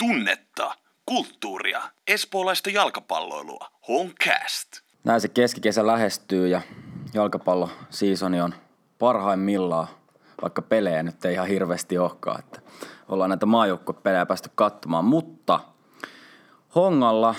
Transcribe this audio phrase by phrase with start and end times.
[0.00, 0.74] tunnetta,
[1.06, 3.70] kulttuuria, espoolaista jalkapalloilua.
[3.88, 4.68] Honcast.
[5.04, 6.60] Näin se keskikesä lähestyy ja
[7.14, 8.54] jalkapallosiisoni on
[8.98, 9.88] parhaimmillaan,
[10.42, 12.60] vaikka pelejä nyt ei ihan hirveästi olekaan, että
[13.08, 15.60] ollaan näitä maajoukkuepelejä päästy katsomaan, mutta
[16.74, 17.34] Hongalla,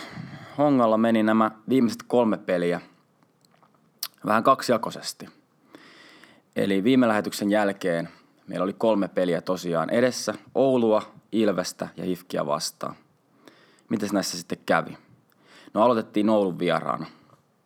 [0.58, 2.82] Hongalla meni nämä viimeiset kolme peliä
[4.26, 5.30] vähän kaksijakoisesti.
[6.56, 8.10] Eli viime lähetyksen jälkeen
[8.48, 12.96] meillä oli kolme peliä tosiaan edessä, Oulua, Ilvestä ja Hifkiä vastaan.
[13.90, 14.98] Miten näissä sitten kävi?
[15.74, 17.06] No aloitettiin Oulun vieraana.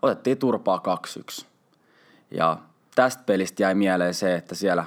[0.02, 0.82] Otettiin turpaa
[1.42, 1.46] 2-1.
[2.32, 2.58] Ja
[2.96, 4.86] tästä pelistä jäi mieleen se, että siellä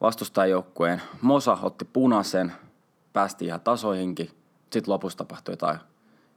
[0.00, 2.52] vastustajajoukkueen Mosa otti punaisen,
[3.12, 4.30] päästi ihan tasoihinkin.
[4.62, 5.78] Sitten lopussa tapahtui jotain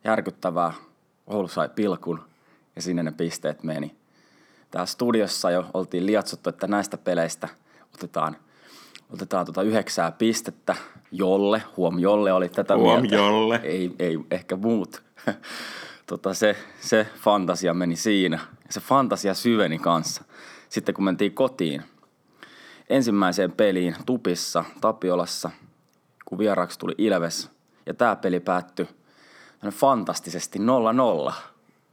[0.03, 0.73] järkyttävää.
[1.27, 2.25] Oulu sai pilkun
[2.75, 3.95] ja sinne ne pisteet meni.
[4.71, 7.47] Täällä studiossa jo oltiin liatsuttu, että näistä peleistä
[7.93, 8.37] otetaan,
[9.13, 10.75] otetaan tota yhdeksää pistettä.
[11.11, 13.15] Jolle, huom Jolle oli tätä Huom mieltä.
[13.15, 13.59] Jolle.
[13.63, 15.03] Ei, ei ehkä muut.
[16.07, 18.39] tota, se, se fantasia meni siinä.
[18.69, 20.23] Se fantasia syveni kanssa.
[20.69, 21.83] Sitten kun mentiin kotiin
[22.89, 25.51] ensimmäiseen peliin Tupissa, Tapiolassa,
[26.25, 27.49] kun vieraaksi tuli Ilves.
[27.85, 28.87] Ja tämä peli päättyi
[29.71, 30.59] fantastisesti
[31.29, 31.33] 0-0.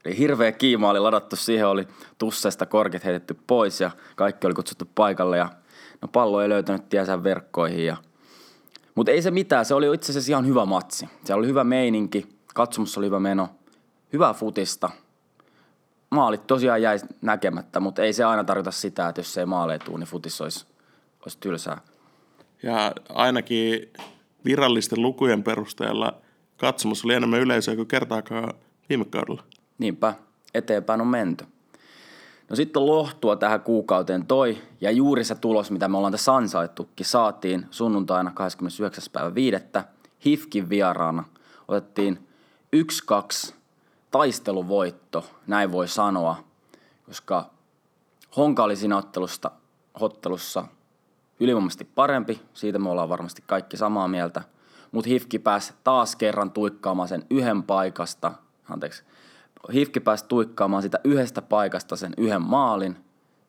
[0.05, 4.85] Eli hirveä kiima oli ladattu siihen, oli tussesta korket heitetty pois ja kaikki oli kutsuttu
[4.95, 5.49] paikalle ja
[6.03, 7.87] no pallo ei löytänyt tiensä verkkoihin.
[7.87, 7.97] Ja...
[8.95, 11.09] Mutta ei se mitään, se oli itse asiassa ihan hyvä matsi.
[11.25, 13.49] Siellä oli hyvä meininki, katsomus oli hyvä meno,
[14.13, 14.91] hyvää futista.
[16.11, 19.99] Maalit tosiaan jäi näkemättä, mutta ei se aina tarkoita sitä, että jos ei maaleja tule,
[19.99, 20.67] niin futis olisi,
[21.23, 21.81] olisi tylsää.
[22.63, 23.93] Ja ainakin
[24.45, 26.15] virallisten lukujen perusteella
[26.57, 28.55] katsomus oli enemmän yleisöä kuin kertaakaan
[28.89, 29.43] viime kaudella.
[29.79, 30.15] Niinpä,
[30.55, 31.45] eteenpäin on menty.
[32.51, 37.07] No sitten lohtua tähän kuukauteen toi, ja juuri se tulos, mitä me ollaan tässä ansaittukin,
[37.07, 39.05] saatiin sunnuntaina 29.
[39.13, 39.57] päivä 5.
[40.25, 41.25] Hifkin vieraana.
[41.69, 42.29] Otettiin
[43.51, 43.55] 1-2
[44.11, 46.37] taisteluvoitto, näin voi sanoa,
[47.07, 47.51] koska
[48.37, 49.51] Honka oli siinä ottelusta,
[50.01, 50.65] ottelussa
[51.41, 54.43] ylivoimaisesti parempi, siitä me ollaan varmasti kaikki samaa mieltä,
[54.93, 58.33] mutta Hifki pääsi taas kerran tuikkaamaan sen yhden paikasta,
[58.71, 59.05] anteeksi,
[59.73, 62.97] Hifki pääsi tuikkaamaan sitä yhdestä paikasta sen yhden maalin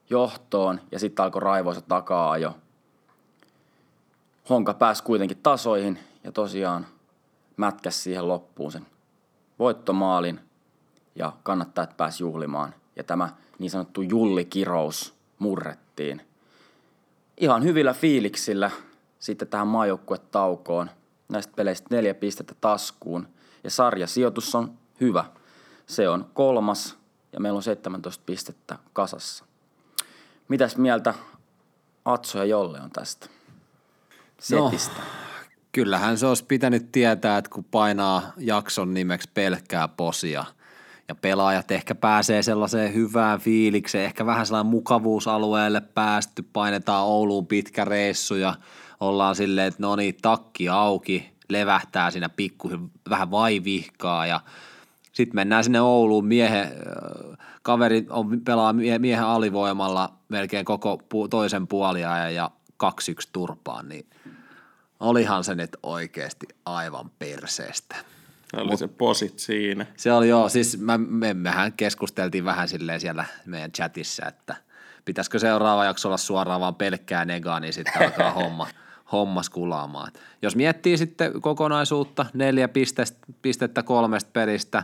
[0.10, 2.56] johtoon ja sitten alkoi raivoisa takaa jo.
[4.50, 6.88] Honka pääsi kuitenkin tasoihin ja tosiaan
[7.58, 8.88] mätkäs siihen loppuun sen
[9.60, 10.40] voittomaalin
[11.16, 12.74] ja kannattajat pääsi juhlimaan.
[12.96, 13.30] Ja tämä
[13.60, 16.22] niin sanottu jullikirous murrettiin.
[17.38, 18.72] Ihan hyvillä fiiliksillä
[19.20, 20.90] sitten tähän maajoukkuetaukoon.
[21.30, 23.28] Näistä peleistä neljä pistettä taskuun.
[23.64, 25.26] Ja sarjasijoitus on hyvä.
[25.88, 26.98] Se on kolmas
[27.34, 29.46] ja meillä on 17 pistettä kasassa.
[30.48, 31.14] Mitäs mieltä
[32.06, 33.28] Atso ja Jolle on tästä
[34.40, 34.96] setistä?
[34.96, 35.04] No.
[35.72, 40.46] Kyllähän se olisi pitänyt tietää, että kun painaa jakson nimeksi pelkkää posia
[41.08, 47.86] ja pelaajat ehkä pääsee sellaiseen hyvään fiilikseen, ehkä vähän sellainen mukavuusalueelle päästy, painetaan Ouluun pitkä
[47.86, 48.56] reissu ja
[49.00, 52.70] ollaan silleen, että no niin, takki auki, levähtää siinä pikku
[53.10, 54.40] vähän vaivihkaa ja
[55.18, 56.72] sitten mennään sinne Ouluun, miehen,
[57.62, 62.52] kaveri on, pelaa miehen alivoimalla melkein koko pu, toisen puoliajan ja
[62.84, 62.88] 2-1
[63.32, 64.06] turpaan, niin
[65.00, 67.96] olihan se nyt oikeasti aivan perseestä.
[68.52, 69.86] Se oli Mut, se posit siinä.
[69.96, 74.56] Se oli joo, siis mä, me, mehän keskusteltiin vähän silleen siellä meidän chatissa, että
[75.06, 78.68] pitäisikö seuraava jakso olla suoraan vaan pelkkää negaa, niin sitten alkaa homma,
[79.12, 80.12] homma skulaamaan.
[80.42, 84.84] Jos miettii sitten kokonaisuutta, neljä pistettä, pistettä kolmesta pelistä,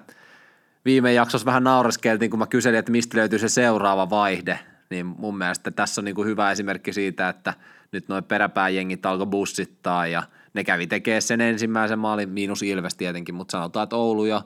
[0.86, 5.38] viime jaksossa vähän naureskeltiin, kun mä kyselin, että mistä löytyy se seuraava vaihde, niin mun
[5.38, 7.54] mielestä tässä on niin kuin hyvä esimerkki siitä, että
[7.92, 10.24] nyt noin peräpääjengit alkoi bussittaa ja
[10.54, 14.42] ne kävi tekemään sen ensimmäisen maalin, miinus Ilves tietenkin, mutta sanotaan, että Oulu ja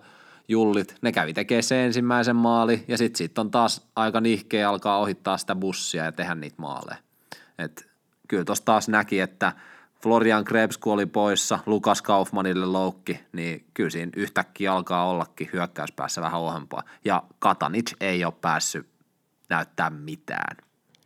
[0.48, 4.98] Jullit, ne kävi tekemään sen ensimmäisen maali ja sitten sit on taas aika nihkeä alkaa
[4.98, 6.98] ohittaa sitä bussia ja tehdä niitä maaleja.
[7.60, 7.88] Et
[8.28, 9.54] kyllä tuossa taas näki, että
[10.04, 16.22] Florian Krebs kun oli poissa, Lukas Kaufmanille loukki, niin kyllä siinä yhtäkkiä alkaa ollakin hyökkäyspäässä
[16.22, 16.84] vähän ohempaa.
[17.06, 18.88] Ja Katanic ei ole päässyt
[19.50, 20.58] näyttää mitään.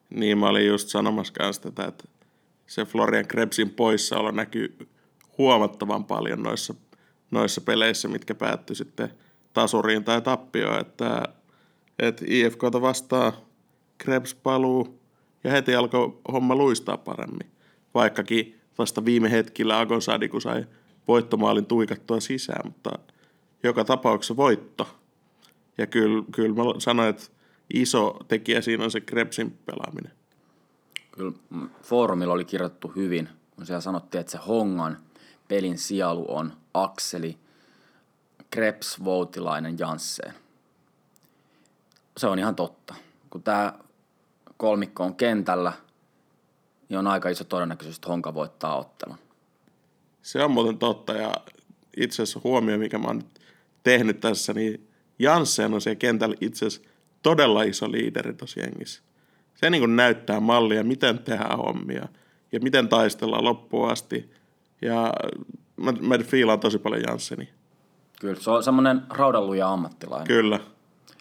[0.10, 2.04] Niin, mä olin just sanomassa tätä, että
[2.68, 4.78] se Florian Krebsin poissaolo näkyy
[5.38, 6.74] huomattavan paljon noissa,
[7.32, 9.10] noissa peleissä, mitkä päättyi sitten
[9.54, 11.24] tasuriin tai tappioon, että,
[12.00, 13.34] että IFKta vastaa
[13.98, 15.02] Krebs paluu
[15.44, 17.52] ja heti alkoi homma luistaa paremmin.
[17.94, 20.66] Vaikkakin vasta viime hetkillä Agosadi, kun sai
[21.08, 23.00] voittomaalin tuikattua sisään, mutta
[23.64, 24.88] joka tapauksessa voitto.
[25.78, 27.24] Ja kyllä, kyllä mä sanoin, että
[27.74, 30.12] iso tekijä siinä on se Krebsin pelaaminen.
[31.12, 31.32] Kyllä
[31.84, 34.98] foorumilla oli kirjoittu hyvin, kun siellä sanottiin, että se Hongan
[35.48, 37.38] pelin sielu on Akseli,
[38.52, 40.34] Krebs, Voutilainen, Jansseen.
[42.18, 42.96] Se on ihan totta.
[43.30, 43.74] Kun tämä
[44.58, 45.74] kolmikko on kentällä,
[46.92, 49.18] niin on aika iso todennäköisyys, että Honka voittaa ottelun.
[50.22, 51.34] Se on muuten totta ja
[51.98, 53.40] itse asiassa huomio, mikä mä oon nyt
[53.84, 54.88] tehnyt tässä, niin
[55.20, 56.90] Janssen on siellä kentällä itse asiassa
[57.22, 59.02] todella iso liideri tuossa jengissä.
[59.56, 62.08] Se niin kuin näyttää mallia, miten tehdään hommia
[62.52, 64.32] ja miten taistellaan loppuun asti.
[64.82, 65.14] Ja
[65.78, 67.50] mä, mä fiilaan tosi paljon Jansseni.
[68.20, 70.28] Kyllä, se on semmoinen raudanluja ammattilainen.
[70.28, 70.60] Kyllä.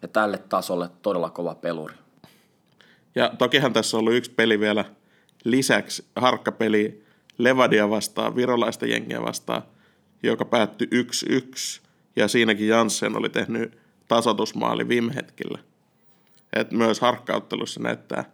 [0.03, 1.95] Ja tälle tasolle todella kova peluri.
[3.15, 4.85] Ja tokihan tässä on ollut yksi peli vielä
[5.45, 7.05] lisäksi, harkkapeli
[7.39, 9.63] Levadia vastaan, virolaista jengiä vastaan,
[10.23, 10.89] joka päättyi
[11.81, 11.81] 1-1.
[12.17, 13.79] Ja siinäkin Janssen oli tehnyt
[14.09, 15.59] tasotusmaali viime hetkellä.
[16.53, 18.25] Et myös harkkauttelussa näyttää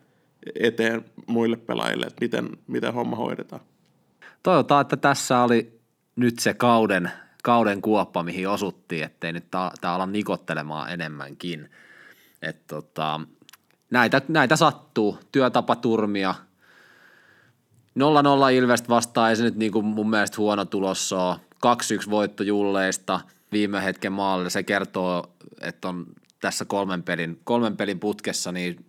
[0.61, 3.63] eteen muille pelaajille, että miten, miten homma hoidetaan.
[4.43, 5.81] Toivotaan, että tässä oli
[6.17, 7.11] nyt se kauden,
[7.43, 11.71] kauden kuoppa, mihin osuttiin, ettei nyt tämä ala nikottelemaan enemmänkin.
[12.43, 13.21] Et tota,
[13.91, 16.35] näitä, näitä sattuu, työtapaturmia.
[17.97, 18.01] 0-0
[18.53, 21.37] Ilvest vastaan ei se nyt niinku mun mielestä huono tulos ole.
[22.07, 23.21] 2-1 voitto Julleista
[23.53, 24.51] viime hetken maalle.
[24.51, 26.07] Se kertoo, että on
[26.41, 28.87] tässä kolmen pelin, kolmen pelin putkessa niin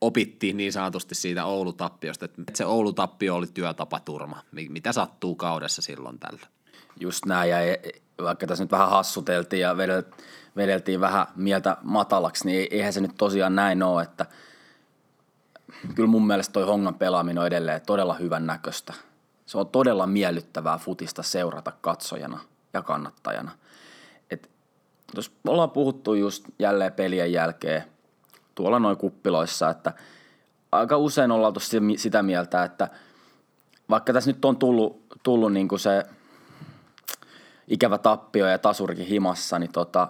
[0.00, 4.42] opittiin niin sanotusti siitä Oulu-tappiosta, että se Oulu-tappio oli työtapaturma.
[4.68, 6.46] Mitä sattuu kaudessa silloin tällä?
[7.00, 7.82] Just näin, ja e-
[8.22, 9.76] vaikka tässä nyt vähän hassuteltiin ja
[10.56, 14.26] vedeltiin vähän mieltä matalaksi, niin eihän se nyt tosiaan näin ole, että
[15.94, 18.94] kyllä mun mielestä toi Hongan pelaaminen on edelleen todella hyvän näköistä.
[19.46, 22.40] Se on todella miellyttävää futista seurata katsojana
[22.72, 23.50] ja kannattajana.
[24.30, 24.50] Et,
[25.16, 27.84] jos ollaan puhuttu just jälleen pelien jälkeen
[28.54, 29.92] tuolla noin kuppiloissa, että
[30.72, 31.54] aika usein ollaan
[31.96, 32.88] sitä mieltä, että
[33.90, 36.04] vaikka tässä nyt on tullut, tullut niin kuin se
[37.68, 40.08] ikävä tappio ja tasurikin himassa, niin tota,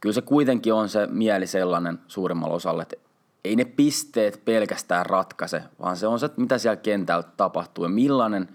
[0.00, 2.96] kyllä se kuitenkin on se mieli sellainen suurimmalle osalle, että
[3.44, 8.48] ei ne pisteet pelkästään ratkaise, vaan se on se, mitä siellä kentällä tapahtuu ja millainen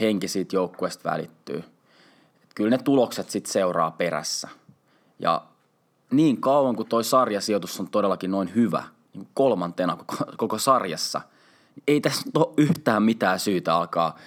[0.00, 1.64] henki siitä joukkueesta välittyy.
[2.42, 4.48] Et kyllä ne tulokset sitten seuraa perässä.
[5.18, 5.42] Ja
[6.10, 8.82] niin kauan kuin toi sarjasijoitus on todellakin noin hyvä,
[9.14, 11.20] niin kolmantena koko, koko sarjassa,
[11.74, 14.18] niin ei tässä ole yhtään mitään syytä alkaa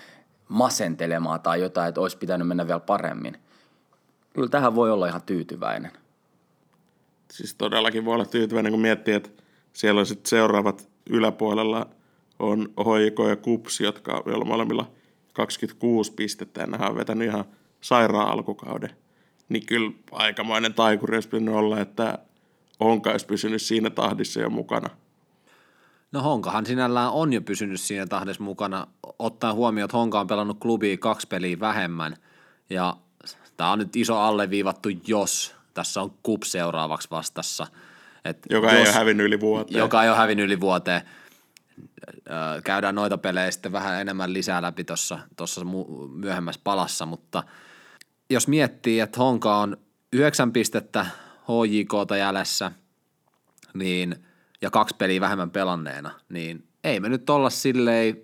[0.48, 3.38] masentelemaan tai jotain, että olisi pitänyt mennä vielä paremmin.
[4.34, 5.92] Kyllä tähän voi olla ihan tyytyväinen.
[7.32, 9.30] Siis todellakin voi olla tyytyväinen, kun miettii, että
[9.78, 11.88] siellä on sitten seuraavat yläpuolella
[12.40, 14.92] on hoiko ja Kups, jotka on molemmilla
[15.34, 17.46] 26 pistettä ja nehän on vetänyt ihan
[17.82, 18.90] sairaan alkukauden
[19.50, 22.20] niin kyllä aikamoinen taikuri olisi pitänyt olla, että
[22.80, 24.90] Honka olisi pysynyt siinä tahdissa jo mukana.
[26.12, 28.88] No Honkahan sinällään on jo pysynyt siinä tahdissa mukana,
[29.20, 32.18] ottaen huomioon, että Honka on pelannut klubiin kaksi peliä vähemmän,
[32.70, 32.98] ja
[33.58, 37.68] tämä on nyt iso alleviivattu, jos tässä on kup seuraavaksi vastassa.
[38.30, 39.80] Et joka jos, ei ole hävinnyt yli vuoteen.
[39.80, 41.02] Joka ei ole hävinnyt yli vuoteen.
[42.64, 45.20] Käydään noita pelejä sitten vähän enemmän lisää läpi tuossa
[46.16, 47.44] myöhemmässä palassa, mutta–
[48.30, 49.78] jos miettii, että Honka on
[50.14, 51.06] yhdeksän pistettä
[51.44, 52.72] HJKta jäljessä,
[53.74, 54.16] niin,
[54.62, 58.18] ja kaksi peliä vähemmän pelanneena, niin ei me nyt olla silleen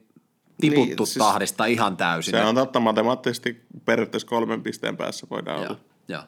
[0.62, 2.32] tiputtu niin, siis tahdista ihan täysin.
[2.32, 5.80] Se on totta, matemaattisesti periaatteessa kolmen pisteen päässä voidaan joo, olla.
[6.08, 6.24] Joo.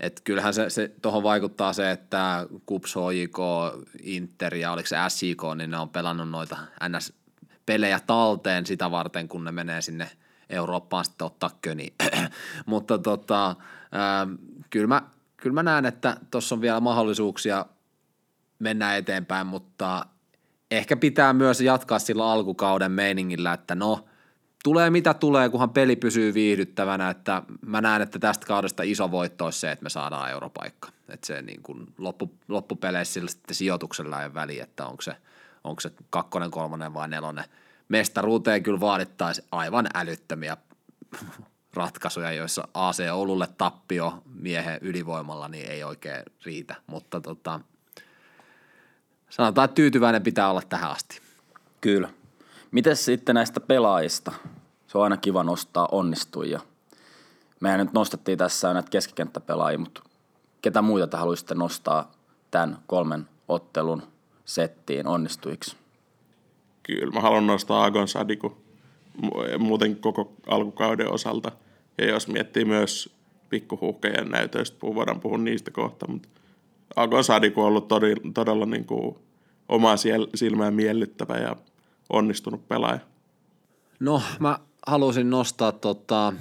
[0.00, 3.38] Et kyllähän se, se tuohon vaikuttaa se, että KUPS, HJK,
[4.02, 6.56] Inter ja oliko se SJK, niin ne on pelannut noita
[6.88, 10.10] NS-pelejä talteen sitä varten, kun ne menee sinne–
[10.50, 11.94] Eurooppaan sitten ottaa köni.
[12.66, 13.56] Mutta tota,
[13.92, 14.26] ää,
[14.70, 15.02] kyllä, mä,
[15.36, 17.66] kyllä mä näen, että tuossa on vielä mahdollisuuksia
[18.58, 20.06] mennä eteenpäin, mutta
[20.70, 24.04] ehkä pitää myös jatkaa sillä alkukauden meiningillä, että no,
[24.64, 29.44] tulee mitä tulee, kunhan peli pysyy viihdyttävänä, että mä näen, että tästä kaudesta iso voitto
[29.44, 30.88] olisi se, että me saadaan europaikka.
[31.08, 35.16] Että se niin kuin loppu, loppupeleissä sillä sitten sijoituksella ei väliä, että onko se,
[35.64, 37.44] onko se kakkonen, kolmonen vai nelonen–
[37.90, 40.56] mestaruuteen kyllä vaadittaisiin aivan älyttömiä
[41.74, 47.60] ratkaisuja, joissa AC Oululle tappio miehen ylivoimalla niin ei oikein riitä, mutta tota,
[49.30, 51.20] sanotaan, että tyytyväinen pitää olla tähän asti.
[51.80, 52.08] Kyllä.
[52.70, 54.32] Miten sitten näistä pelaajista?
[54.86, 56.60] Se on aina kiva nostaa onnistujia.
[57.60, 60.02] Mehän nyt nostettiin tässä näitä keskikenttäpelaajia, mutta
[60.62, 62.12] ketä muita te haluaisitte nostaa
[62.50, 64.02] tämän kolmen ottelun
[64.44, 65.76] settiin onnistujiksi?
[66.82, 68.56] kyllä mä haluan nostaa Agon Sadiku
[69.58, 71.52] muuten koko alkukauden osalta.
[71.98, 73.14] Ja jos miettii myös
[73.48, 76.28] pikkuhuhkejen näytöistä, voidaan puhua niistä kohta, mutta
[76.96, 79.16] Agon Sadiku on ollut todella, todella niin kuin
[79.68, 79.96] omaa
[80.34, 81.56] silmään miellyttävä ja
[82.10, 83.00] onnistunut pelaaja.
[84.00, 86.32] No, mä halusin nostaa tota,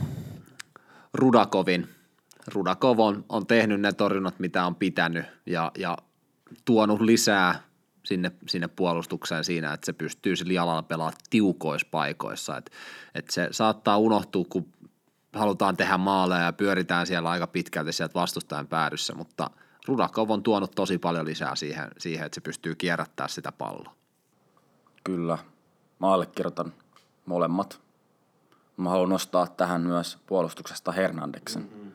[1.13, 1.89] Rudakovin.
[2.47, 5.97] Rudakov on, on tehnyt ne torjunnat, mitä on pitänyt ja, ja
[6.65, 7.63] tuonut lisää
[8.05, 12.57] sinne, sinne puolustukseen siinä, että se pystyy sillä jalalla pelaamaan tiukoissa paikoissa.
[12.57, 12.71] Et,
[13.15, 14.73] et se saattaa unohtua, kun
[15.33, 19.49] halutaan tehdä maaleja ja pyöritään siellä aika pitkälti sieltä vastustajan päädyssä, mutta
[19.87, 23.95] Rudakov on tuonut tosi paljon lisää siihen, siihen että se pystyy kierrättämään sitä palloa.
[25.03, 25.37] Kyllä.
[25.99, 26.73] Mä allekirjoitan
[27.25, 27.79] molemmat.
[28.77, 31.61] Mä haluan nostaa tähän myös puolustuksesta Hernandeksen.
[31.61, 31.91] Mm-hmm.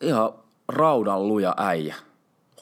[0.00, 0.32] Ihan
[0.68, 1.96] raudan luja äijä.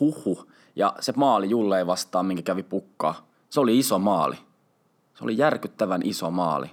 [0.00, 0.50] Huhu.
[0.76, 3.26] Ja se maali Julle ei vastaan, minkä kävi pukkaa.
[3.50, 4.36] Se oli iso maali.
[5.14, 6.70] Se oli järkyttävän iso maali.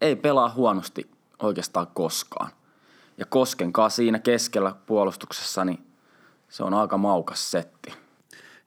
[0.00, 2.50] Ei pelaa huonosti oikeastaan koskaan.
[3.18, 5.86] Ja Koskenkaan siinä keskellä puolustuksessa, niin
[6.48, 7.92] se on aika maukas setti.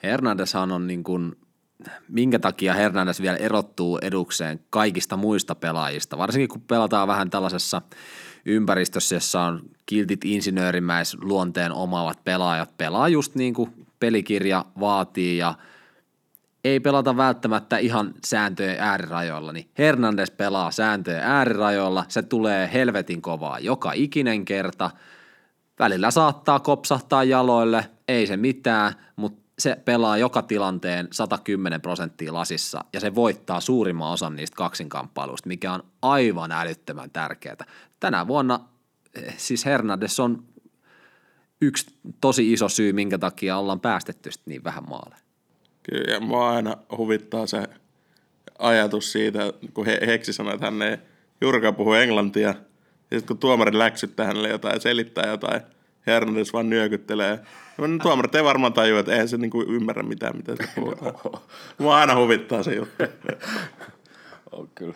[0.03, 1.37] Hernandeshan on niin kuin,
[2.09, 7.81] minkä takia Hernandes vielä erottuu edukseen kaikista muista pelaajista, varsinkin kun pelataan vähän tällaisessa
[8.45, 15.53] ympäristössä, jossa on kiltit insinöörimäis luonteen omaavat pelaajat, pelaa just niin kuin pelikirja vaatii ja
[16.63, 23.59] ei pelata välttämättä ihan sääntöjen äärirajoilla, niin Hernandez pelaa sääntöjen äärirajoilla, se tulee helvetin kovaa
[23.59, 24.91] joka ikinen kerta,
[25.79, 32.85] välillä saattaa kopsahtaa jaloille, ei se mitään, mutta se pelaa joka tilanteen 110 prosenttia lasissa
[32.93, 37.65] ja se voittaa suurimman osan niistä kaksinkamppailuista, mikä on aivan älyttömän tärkeää.
[37.99, 38.59] Tänä vuonna
[39.15, 40.43] eh, siis Hernandez on
[41.61, 41.85] yksi
[42.21, 45.21] tosi iso syy, minkä takia ollaan päästetty niin vähän maaleja.
[45.83, 47.63] Kyllä, mua aina huvittaa se
[48.59, 49.39] ajatus siitä,
[49.73, 50.97] kun he, Heksi sanoi, että hän ei
[51.41, 55.61] juurikaan puhu englantia, ja sitten kun tuomari läksyttää hänelle jotain selittää jotain,
[56.07, 57.39] Hernandez vaan nyökyttelee.
[57.77, 61.13] Ja tuomarit ei varmaan tajua, että eihän se niinku ymmärrä mitään, mitä se puhutaan.
[61.77, 63.03] Mua aina huvittaa se juttu.
[64.51, 64.93] on kyllä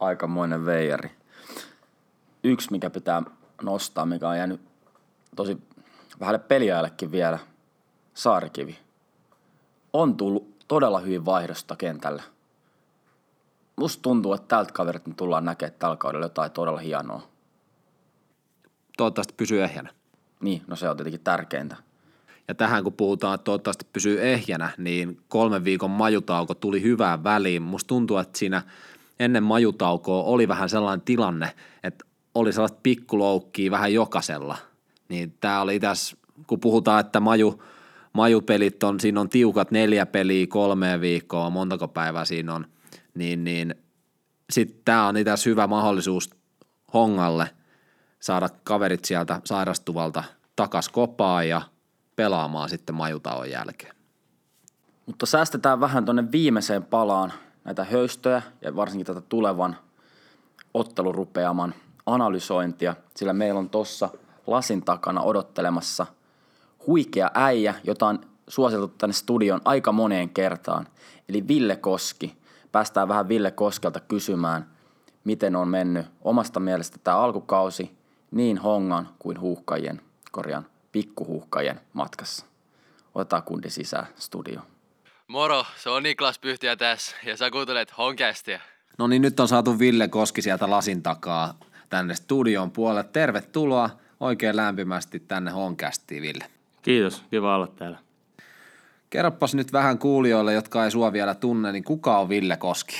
[0.00, 1.10] aikamoinen veijari.
[2.44, 3.22] Yksi, mikä pitää
[3.62, 4.60] nostaa, mikä on jäänyt
[5.36, 5.58] tosi
[6.20, 7.38] vähälle peliajallekin vielä,
[8.14, 8.78] Saarikivi.
[9.92, 12.22] On tullut todella hyvin vaihdosta kentällä.
[13.76, 17.22] Musta tuntuu, että tältä kaverit tullaan näkemään tällä kaudella jotain todella hienoa.
[18.96, 19.97] Toivottavasti pysyy ehjänä.
[20.40, 21.76] Niin, no se on tietenkin tärkeintä.
[22.48, 27.62] Ja tähän kun puhutaan, että toivottavasti pysyy ehjänä, niin kolmen viikon majutauko tuli hyvään väliin.
[27.62, 28.62] Musta tuntuu, että siinä
[29.20, 32.04] ennen majutaukoa oli vähän sellainen tilanne, että
[32.34, 34.56] oli sellaista pikkuloukkiä vähän jokaisella.
[35.08, 36.16] Niin tämä oli tässä,
[36.46, 37.62] kun puhutaan, että maju,
[38.12, 42.66] majupelit on, siinä on tiukat neljä peliä, kolme viikkoa, montako päivää siinä on,
[43.14, 43.74] niin, niin
[44.50, 46.30] sitten tämä on itse hyvä mahdollisuus
[46.94, 47.50] Hongalle
[48.20, 50.24] saada kaverit sieltä sairastuvalta
[50.56, 51.62] takas kopaan ja
[52.16, 53.94] pelaamaan sitten majutauon jälkeen.
[55.06, 57.32] Mutta säästetään vähän tuonne viimeiseen palaan
[57.64, 59.76] näitä höystöjä ja varsinkin tätä tulevan
[60.74, 61.74] ottelurupeaman
[62.06, 64.08] analysointia, sillä meillä on tuossa
[64.46, 66.06] lasin takana odottelemassa
[66.86, 70.86] huikea äijä, jota on suositeltu tänne studion aika moneen kertaan,
[71.28, 72.38] eli Ville Koski.
[72.72, 74.70] Päästään vähän Ville Koskelta kysymään,
[75.24, 77.97] miten on mennyt omasta mielestä tämä alkukausi
[78.30, 80.00] niin hongan kuin huuhkajien,
[80.32, 82.46] korjaan, pikkuhuuhkajien matkassa.
[83.14, 84.60] Otetaan kundi sisään studio.
[85.28, 88.60] Moro, se on Niklas Pyhtiä tässä ja sä kuuntelet Honkästiä.
[88.98, 91.54] No niin, nyt on saatu Ville Koski sieltä lasin takaa
[91.88, 93.04] tänne studion puolelle.
[93.12, 96.44] Tervetuloa oikein lämpimästi tänne Honkästiin, Ville.
[96.82, 97.98] Kiitos, kiva olla täällä.
[99.10, 102.96] Kerropas nyt vähän kuulijoille, jotka ei sua vielä tunne, niin kuka on Ville Koski?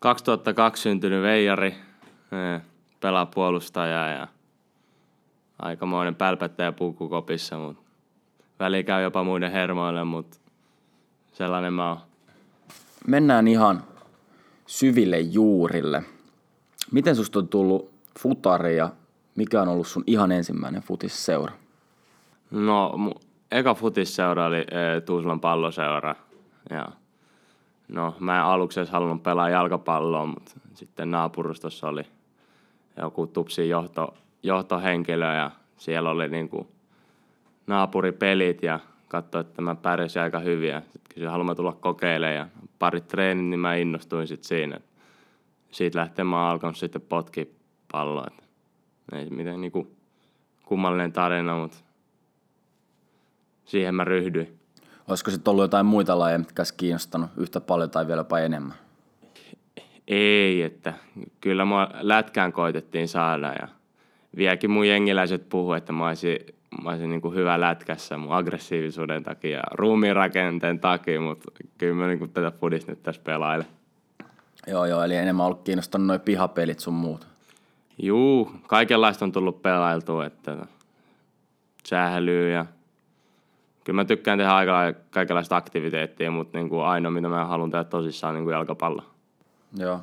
[0.00, 1.74] 2002 syntynyt veijari,
[3.00, 4.28] pelaa puolustajaa ja
[5.62, 7.82] aikamoinen pälpättäjä pukkukopissa, mutta
[8.58, 10.36] väli käy jopa muiden hermoille, mutta
[11.32, 11.98] sellainen mä oon.
[13.06, 13.84] Mennään ihan
[14.66, 16.02] syville juurille.
[16.92, 17.90] Miten susta on tullut
[18.20, 18.90] futari ja
[19.34, 21.52] mikä on ollut sun ihan ensimmäinen futisseura?
[22.50, 22.92] No,
[23.50, 26.14] eka futisseura oli e, Tuusulan palloseura.
[26.70, 26.88] Ja,
[27.88, 32.02] no, mä en aluksi edes halunnut pelaa jalkapalloa, mutta sitten naapurustossa oli
[32.96, 36.70] joku tupsi johto, johtohenkilö ja siellä oli niinku
[37.66, 42.48] naapuripelit ja katsoi, että mä pärjäsin aika hyvin ja sitten kysyin, haluan tulla kokeilemaan ja
[42.78, 44.80] parit treenit, niin mä innostuin sitten siinä.
[45.70, 47.56] Siitä lähtien mä oon alkanut sitten potki
[47.92, 48.26] palloa.
[49.12, 49.96] Ei mitään niinku
[50.64, 51.76] kummallinen tarina, mutta
[53.64, 54.58] siihen mä ryhdyin.
[55.08, 58.76] Olisiko sitten ollut jotain muita lajeja, mitkä olisi kiinnostanut yhtä paljon tai vielä jopa enemmän?
[60.08, 60.94] Ei, että
[61.40, 63.68] kyllä mua lätkään koitettiin saada ja
[64.36, 66.38] vieläkin mun jengiläiset puhuu, että mä olisin,
[66.84, 72.06] mä olisin niin kuin hyvä lätkässä mun aggressiivisuuden takia ja ruumiinrakenteen takia, mutta kyllä mä
[72.06, 73.66] niin kuin tätä fudista nyt tässä pelailen.
[74.66, 77.26] Joo, joo, eli enemmän ollut kiinnostanut noin pihapelit sun muut.
[77.98, 80.56] Juu, kaikenlaista on tullut pelailtua, että
[81.86, 82.66] sählyy ja
[83.84, 87.84] kyllä mä tykkään tehdä aika kaikenlaista aktiviteettia, mutta niin kuin ainoa, mitä mä haluan tehdä
[87.84, 89.02] tosissaan, on niin kuin jalkapallo.
[89.76, 90.00] Joo.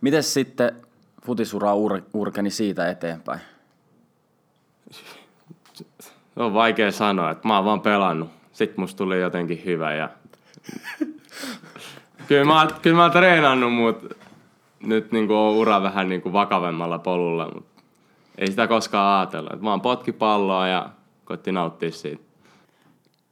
[0.00, 0.85] Mites sitten
[1.26, 3.40] futisura ur- urkeni siitä eteenpäin?
[5.70, 8.30] Se on vaikea sanoa, että mä oon vaan pelannut.
[8.52, 10.08] Sitten musta tuli jotenkin hyvä ja...
[12.28, 14.14] kyllä, mä, kyllä mä oon treenannut, mutta
[14.80, 17.82] nyt niin kuin on ura vähän niin kuin vakavemmalla polulla, mutta
[18.38, 19.50] ei sitä koskaan ajatella.
[19.52, 20.90] Että vaan potki palloa ja
[21.24, 22.22] koitti nauttia siitä.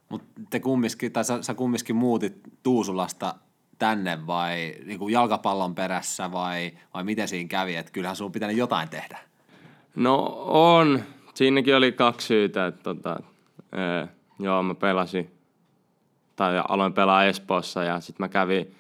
[0.09, 3.35] Mutta te kumminkin, tai sä, sä kumminkin muutit Tuusulasta
[3.79, 7.77] tänne vai niin kuin jalkapallon perässä vai, vai miten siinä kävi?
[7.77, 9.19] Että kyllähän sun pitänyt jotain tehdä.
[9.97, 11.03] No on.
[11.35, 12.67] Siinäkin oli kaksi syytä.
[12.67, 13.21] Että, tota,
[13.73, 15.31] ee, joo, mä pelasin
[16.37, 18.75] tai aloin pelaa Espoossa ja sitten mä kävin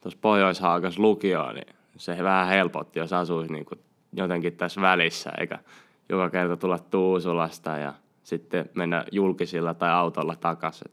[0.00, 0.60] tuossa pohjois
[0.98, 3.80] lukioon, niin se vähän helpotti, jos asuisi niin kuin
[4.12, 5.58] jotenkin tässä välissä, eikä
[6.08, 7.92] joka kerta tulla Tuusulasta ja
[8.22, 10.92] sitten mennä julkisilla tai autolla takaisin.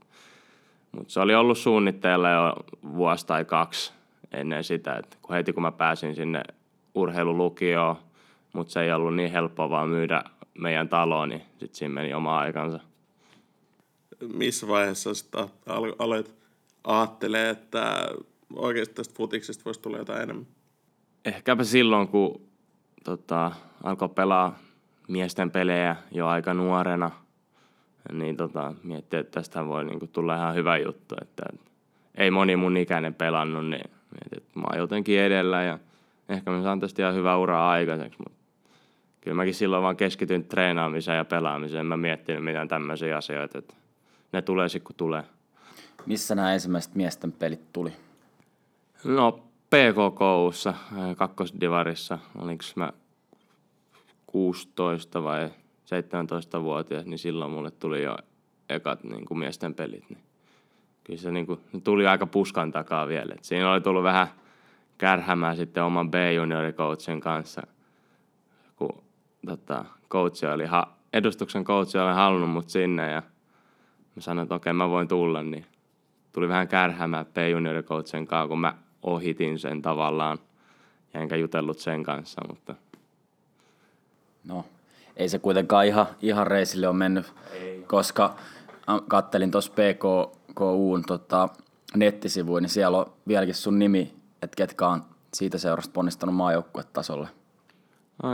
[0.92, 2.54] Mutta se oli ollut suunnitteilla jo
[2.94, 3.94] vuosi tai kaksi
[4.32, 6.44] ennen sitä, että kun heti kun mä pääsin sinne
[6.96, 7.96] urheilulukioon,
[8.54, 10.24] mutta se ei ollut niin helppoa vaan myydä
[10.60, 12.80] meidän taloon, niin sitten siinä meni oma aikansa.
[14.34, 15.46] Missä vaiheessa sitten
[16.00, 16.36] aloit
[16.84, 18.10] ajattelee, että
[18.56, 20.48] oikeasti tästä futiksesta voisi tulla jotain enemmän?
[21.26, 22.42] Ehkäpä silloin, kun
[23.04, 23.52] tota,
[23.84, 24.60] alkoi pelaa
[25.08, 27.12] miesten pelejä jo aika nuorena,
[28.12, 31.16] niin tota, miettii, että tästä voi niinku tulla ihan hyvä juttu.
[31.22, 31.44] Että,
[32.16, 35.80] ei moni mun ikäinen pelannut, niin mietin, että mä oon jotenkin edellä ja
[36.30, 38.40] ehkä mä saan tästä ihan hyvä ura aikaiseksi, mutta
[39.22, 41.80] kyllä mäkin silloin vaan keskityin treenaamiseen ja pelaamiseen.
[41.80, 43.74] En mä miettinyt mitään tämmöisiä asioita, että
[44.34, 45.24] ne tulee sitten kun tulee.
[46.06, 47.94] Missä nämä ensimmäiset miesten pelit tuli?
[49.04, 49.32] No
[49.70, 50.74] PKKussa,
[51.18, 52.94] kakkosdivarissa, oliko mä
[54.28, 55.50] 16 vai
[55.88, 58.18] 17-vuotias, niin silloin mulle tuli jo
[58.70, 60.10] ekat niin kuin miesten pelit.
[60.10, 60.24] Niin
[61.04, 63.34] kyllä se, niin kuin, tuli aika puskan takaa vielä.
[63.36, 64.28] Et siinä oli tullut vähän
[64.98, 67.62] kärhämää sitten oman B-juniorikoutsin kanssa,
[68.76, 69.04] kun
[69.46, 73.22] tota, coach oli, ha, edustuksen coach oli halunnut mut sinne ja
[74.16, 75.66] mä sanoin, että okei, okay, mä voin tulla, niin
[76.34, 80.38] tuli vähän kärhämää B-juniorikoutsin kanssa, kun mä ohitin sen tavallaan
[81.14, 82.76] ja enkä jutellut sen kanssa, mutta...
[84.48, 84.66] No,
[85.18, 87.84] ei se kuitenkaan ihan, ihan reisille on mennyt, ei.
[87.88, 88.36] koska
[89.08, 91.50] kattelin tuossa PKKUn tota,
[91.96, 95.04] nettisivuja, niin siellä on vieläkin sun nimi, että ketkä on
[95.34, 97.28] siitä seurasta ponnistanut maajoukkuetasolle.
[98.24, 98.30] No,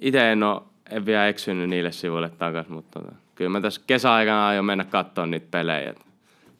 [0.00, 4.48] itse en ole en vielä eksynyt niille sivuille takaisin, mutta tota, kyllä mä tässä kesäaikana
[4.48, 5.94] aion mennä katsoa niitä pelejä.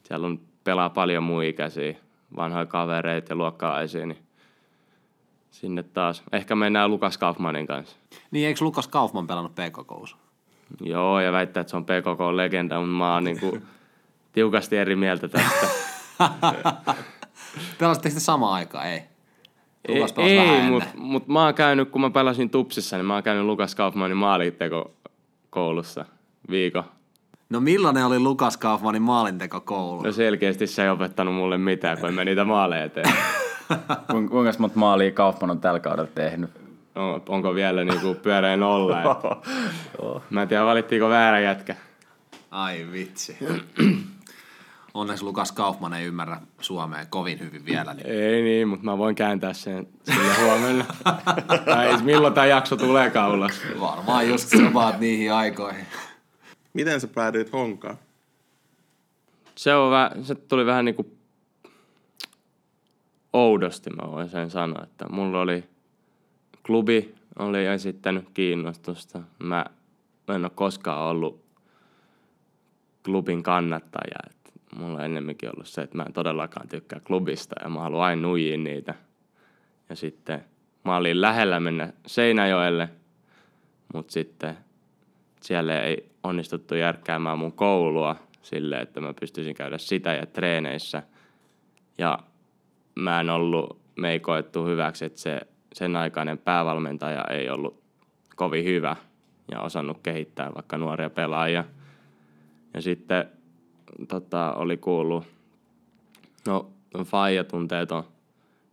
[0.03, 1.94] Siellä on pelaa paljon muu ikäisiä
[2.37, 4.18] vanhoja kavereita ja luokkalaisia, niin
[5.53, 6.23] sinne taas.
[6.33, 7.97] Ehkä mennään Lukas Kaufmanin kanssa.
[8.31, 10.17] Niin, eikö Lukas Kaufman pelannut PKKussa?
[10.81, 13.59] Joo, ja väittää, että se on PKK-legenda, mutta mä oon niinku
[14.33, 15.67] tiukasti eri mieltä tästä.
[17.79, 18.87] Pelasitteko te samaan aikaan?
[18.87, 19.03] Ei.
[19.88, 23.23] Lukas ei, ei mutta mut mä oon käynyt, kun mä pelasin Tupsissa, niin mä oon
[23.23, 24.95] käynyt Lukas Kaufmanin maalitteko
[25.51, 26.05] koulussa
[26.51, 26.85] viikon
[27.51, 30.03] No millainen oli Lukas Kaufmanin maalinteko koulu?
[30.03, 33.05] No selkeästi se ei opettanut mulle mitään, kun en niitä maaleja tee.
[34.31, 36.51] Kuinka monta maalia Kaufman on tällä kaudella tehnyt?
[36.94, 39.22] No, onko vielä niinku pyöreä nolla?
[40.31, 41.77] Mä en tiedä, valittiinko väärä jätkä.
[42.51, 43.37] Ai vitsi.
[44.94, 47.94] Onneksi Lukas Kaufman ei ymmärrä Suomea kovin hyvin vielä.
[47.94, 48.07] Niin...
[48.07, 50.85] Ei niin, mutta mä voin kääntää sen sille huomenna.
[51.64, 53.61] tai milloin tämä jakso tulee kaulas.
[53.81, 55.87] Varmaan just sopaat niihin aikoihin.
[56.72, 57.98] Miten sä päädyit honkaan?
[59.55, 61.16] Se, on vä- se tuli vähän niin kuin
[63.33, 64.83] oudosti, mä voin sen sanoa.
[64.83, 65.64] Että mulla oli
[66.66, 69.23] klubi, oli esittänyt kiinnostusta.
[69.38, 69.66] Mä
[70.29, 71.42] en ole koskaan ollut
[73.05, 74.18] klubin kannattaja.
[74.31, 78.05] että mulla on ennemminkin ollut se, että mä en todellakaan tykkää klubista ja mä haluan
[78.05, 78.95] aina nuijia niitä.
[79.88, 80.45] Ja sitten
[80.85, 82.88] mä olin lähellä mennä Seinäjoelle,
[83.95, 84.59] mutta sitten
[85.40, 91.03] siellä ei onnistuttu järkkäämään mun koulua sille, että mä pystyisin käydä sitä ja treeneissä.
[91.99, 92.18] Ja
[92.95, 95.41] mä en ollut, me ei koettu hyväksi, että se
[95.73, 97.83] sen aikainen päävalmentaja ei ollut
[98.37, 98.97] kovin hyvä
[99.51, 101.65] ja osannut kehittää vaikka nuoria pelaajia.
[102.75, 103.29] Ja sitten
[104.09, 105.25] tota, oli kuullut,
[106.47, 106.71] no
[107.05, 108.05] Faija tuntee ton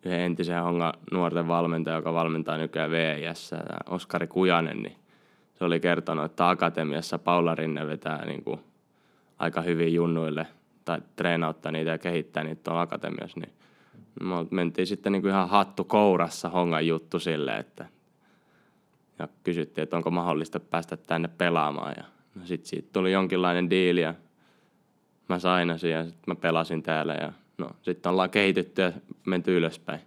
[0.06, 3.52] yhden entisen honga nuorten valmentaja, joka valmentaa nykyään VIS,
[3.90, 4.96] Oskari Kujanen, niin
[5.56, 8.60] se oli kertonut, että akatemiassa Paula Rinne vetää niin kuin
[9.40, 10.48] aika hyvin junnuille
[10.86, 13.54] tai treenauttaa niitä ja kehittää niitä tuolla akatemiassa, niin
[14.20, 17.86] me mentiin sitten niin kuin ihan hattu kourassa hongan juttu sille, että
[19.20, 21.94] ja kysyttiin, että onko mahdollista päästä tänne pelaamaan.
[21.98, 22.04] Ja
[22.36, 24.14] no sitten siitä tuli jonkinlainen diili ja
[25.30, 28.92] mä sain sen ja sitten mä pelasin täällä ja no sitten ollaan kehitytty ja
[29.26, 30.00] menty ylöspäin.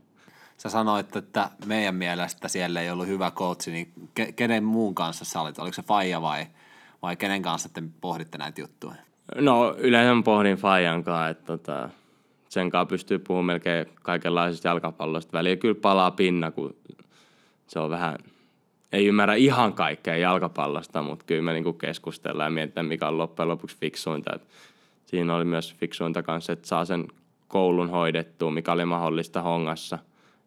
[0.59, 5.25] Sä sanoit, että meidän mielestä siellä ei ollut hyvä coachi, niin ke- kenen muun kanssa
[5.25, 5.59] sä olit?
[5.59, 6.47] Oliko se Faija vai,
[7.03, 8.95] vai kenen kanssa te pohditte näitä juttuja?
[9.37, 11.89] No yleensä mä pohdin Fajan kanssa, että tota,
[12.53, 15.33] sen kanssa pystyy puhumaan melkein kaikenlaisista jalkapallosta.
[15.33, 16.77] Väliä kyllä palaa pinna, kun
[17.67, 18.19] se on vähän,
[18.93, 23.49] ei ymmärrä ihan kaikkea jalkapallosta, mutta kyllä me niinku keskustellaan ja mietitään, mikä on loppujen
[23.49, 24.35] lopuksi fiksuinta.
[24.35, 24.43] Et
[25.07, 27.09] siinä oli myös fiksuinta kanssa, että saa sen
[27.49, 29.99] koulun hoidettua, mikä oli mahdollista hongassa.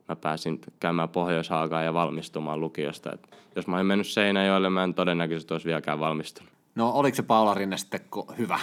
[0.09, 1.49] Mä pääsin käymään pohjois
[1.85, 3.13] ja valmistumaan lukiosta.
[3.13, 6.51] Et jos mä olisin mennyt Seinäjoelle, mä en todennäköisesti olisi vieläkään valmistunut.
[6.75, 8.01] No oliko se Paula Rinne sitten
[8.37, 8.59] hyvä?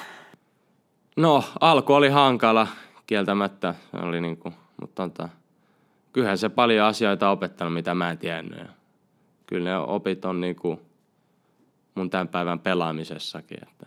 [1.16, 2.66] No, alku oli hankala,
[3.06, 3.74] kieltämättä.
[3.90, 5.28] Se oli niinku, mutta tota,
[6.12, 8.58] kyllähän se paljon asioita on opettanut, mitä mä en tiennyt.
[8.58, 8.66] Ja
[9.46, 10.80] kyllä ne opit on niinku
[11.94, 13.58] mun tämän päivän pelaamisessakin.
[13.62, 13.86] Että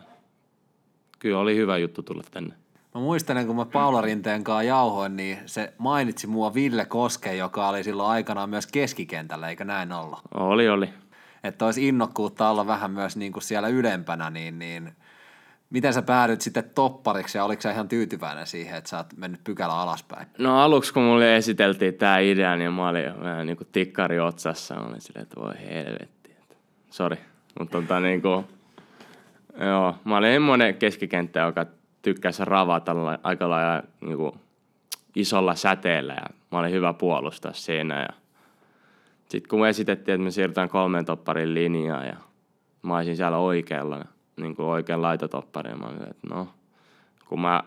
[1.19, 2.55] kyllä oli hyvä juttu tulla tänne.
[2.95, 7.69] Mä muistelen, kun mä Paula Rinteen kanssa jauhoin, niin se mainitsi mua Ville Koske, joka
[7.69, 10.19] oli silloin aikanaan myös keskikentällä, eikä näin ollut?
[10.33, 10.89] Oli, oli.
[11.43, 14.95] Että olisi innokkuutta olla vähän myös niin kuin siellä ylempänä, niin, niin
[15.69, 19.43] miten sä päädyit sitten toppariksi ja oliko sä ihan tyytyväinen siihen, että sä oot mennyt
[19.43, 20.27] pykälä alaspäin?
[20.37, 24.75] No aluksi kun mulle esiteltiin tämä idea, niin mä olin vähän niin kuin tikkari otsassa.
[24.75, 26.35] Mä olin silleen, että voi helvetti.
[26.89, 27.17] Sori.
[27.59, 28.45] Mutta tota niin kuin,
[29.59, 31.65] joo, mä olin semmoinen keskikenttä, joka
[32.01, 34.31] tykkäsi ravata aika lailla niin kuin
[35.15, 38.01] isolla säteellä ja mä olin hyvä puolustaa siinä.
[38.01, 38.09] Ja
[39.29, 42.15] sitten kun me esitettiin, että me siirrytään kolmen topparin linjaan ja
[42.81, 44.05] mä olisin siellä oikealla,
[44.37, 46.47] niin kuin oikean laitotopparin, mä olin, että no,
[47.29, 47.63] kun mä,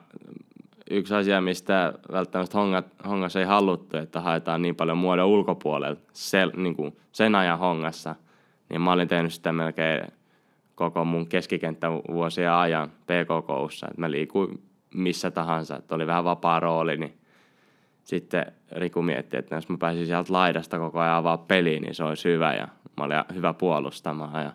[0.91, 6.47] yksi asia, mistä välttämättä hongat, hongas ei haluttu, että haetaan niin paljon muodon ulkopuolelta se,
[6.57, 8.15] niin kuin sen ajan hongassa,
[8.69, 10.01] niin mä olin tehnyt sitä melkein
[10.75, 14.63] koko mun keskikenttävuosien ajan PKKussa, että mä liikuin
[14.95, 17.19] missä tahansa, että oli vähän vapaa rooli, niin
[18.05, 22.05] sitten Riku mietti, että jos mä pääsin sieltä laidasta koko ajan avaa peliin, niin se
[22.05, 24.45] olisi hyvä ja mä olin hyvä puolustamaan.
[24.45, 24.53] Ja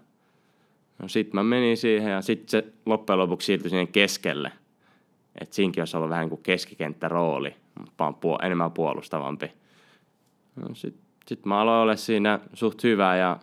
[1.00, 4.52] no sitten mä menin siihen ja sitten se loppujen lopuksi siirtyi sinne keskelle.
[5.42, 9.52] Että siinkin olisi ollut vähän kuin keskikenttärooli, mutta vaan puol- enemmän puolustavampi.
[10.56, 13.40] No sitten sit mä aloin olla siinä suht hyvä ja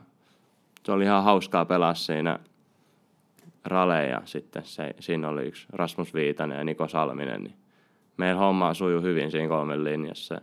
[0.84, 2.38] se oli ihan hauskaa pelaa siinä
[3.64, 7.56] Rale ja sitten se, siinä oli yksi Rasmus Viitanen ja Niko Salminen, niin
[8.16, 10.40] meidän homma sujuu hyvin siinä kolmen linjassa.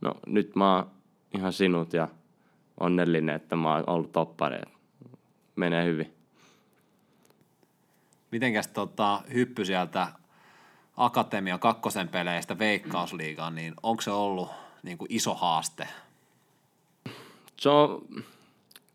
[0.00, 0.86] No nyt mä oon
[1.34, 2.08] ihan sinut ja
[2.80, 4.58] onnellinen, että mä oon ollut toppari.
[5.56, 6.14] Menee hyvin.
[8.30, 10.06] Mitenkäs tota, hyppy sieltä
[10.96, 14.48] Akatemia kakkosen peleistä Veikkausliigaan, niin onko se ollut
[14.82, 15.88] niin kuin iso haaste?
[17.56, 18.06] Se on,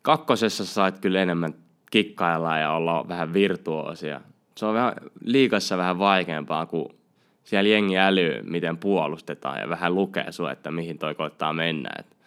[0.01, 1.53] kakkosessa sait kyllä enemmän
[1.91, 4.21] kikkailla ja olla vähän virtuoosia.
[4.55, 4.93] Se on vähän,
[5.23, 6.95] liikassa vähän vaikeampaa, kun
[7.43, 11.89] siellä jengi älyy, miten puolustetaan ja vähän lukee sua, että mihin toi koittaa mennä.
[11.99, 12.17] Et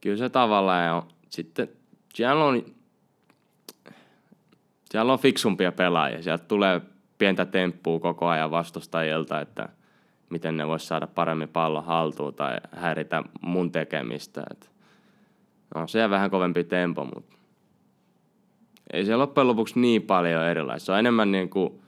[0.00, 1.68] kyllä se tavallaan ja sitten
[2.14, 2.64] siellä on,
[4.92, 6.22] siellä on fiksumpia pelaajia.
[6.22, 6.80] Sieltä tulee
[7.18, 9.68] pientä temppua koko ajan vastustajilta, että
[10.30, 14.42] miten ne vois saada paremmin pallon haltuun tai häiritä mun tekemistä.
[14.50, 14.70] Et
[15.74, 17.36] on siellä vähän kovempi tempo, mutta
[18.92, 20.86] ei se loppujen lopuksi niin paljon erilaista.
[20.86, 21.82] Se on enemmän niin kuin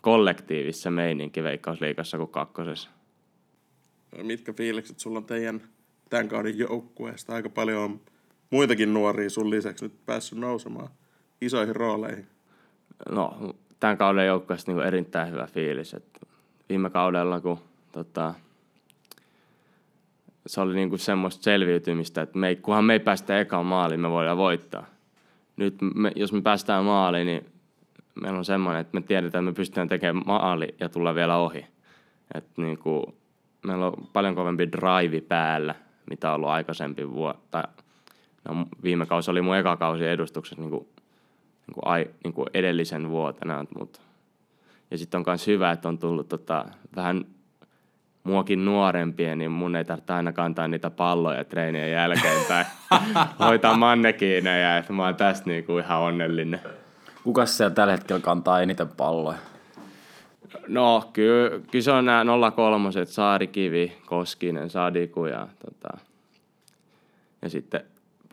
[0.00, 2.90] kollektiivissa meininki Veikkausliigassa kuin kakkosessa.
[4.22, 5.62] Mitkä fiilikset sulla on teidän
[6.10, 7.34] tämän kauden joukkueesta?
[7.34, 8.00] Aika paljon on
[8.50, 10.88] muitakin nuoria sun lisäksi nyt päässyt nousemaan
[11.40, 12.26] isoihin rooleihin.
[13.10, 15.94] No, tämän kauden joukkueesta niin erittäin hyvä fiilis.
[15.94, 16.20] Että
[16.68, 17.58] viime kaudella, kun
[17.92, 18.34] tota,
[20.46, 24.00] se oli niin kuin semmoista selviytymistä, että me ei, kunhan me ei päästä ekaan maaliin,
[24.00, 24.86] me voidaan voittaa.
[25.56, 27.46] Nyt me, jos me päästään maaliin, niin
[28.20, 31.66] meillä on semmoinen, että me tiedetään, että me pystytään tekemään maali ja tulla vielä ohi.
[32.34, 33.02] Et niin kuin,
[33.66, 35.74] meillä on paljon kovempi drive päällä,
[36.10, 37.62] mitä on ollut aikaisempi vuotta.
[38.48, 40.88] No, viime kausi oli mun eka kausi edustuksessa niin kuin,
[41.68, 43.64] niin kuin, ai, niin kuin edellisen vuotena.
[43.78, 44.00] Mutta.
[44.90, 46.64] Ja sitten on myös hyvä, että on tullut tota,
[46.96, 47.24] vähän
[48.24, 52.64] muakin nuorempia, niin mun ei tarvitse aina kantaa niitä palloja treenien jälkeen tai
[53.46, 56.60] hoitaa mannekiineja, että mä oon tästä niinku ihan onnellinen.
[57.24, 59.38] Kukas siellä tällä hetkellä kantaa eniten palloja?
[60.68, 65.98] No, kyllä, kyllä se on nämä 03 Saarikivi, Koskinen, Sadiku ja, tota,
[67.42, 67.80] ja sitten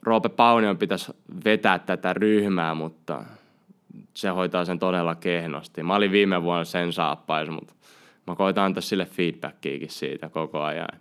[0.05, 1.11] Roope Paunion pitäisi
[1.45, 3.23] vetää tätä ryhmää, mutta
[4.13, 5.83] se hoitaa sen todella kehnosti.
[5.83, 7.73] Mä olin viime vuonna sen saappais, mutta
[8.27, 10.99] mä koitan antaa sille feedbackiikin siitä koko ajan.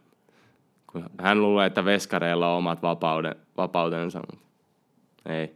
[0.93, 4.47] Kun hän luulee, että veskareilla on omat vapauden, vapautensa, mutta
[5.27, 5.55] ei.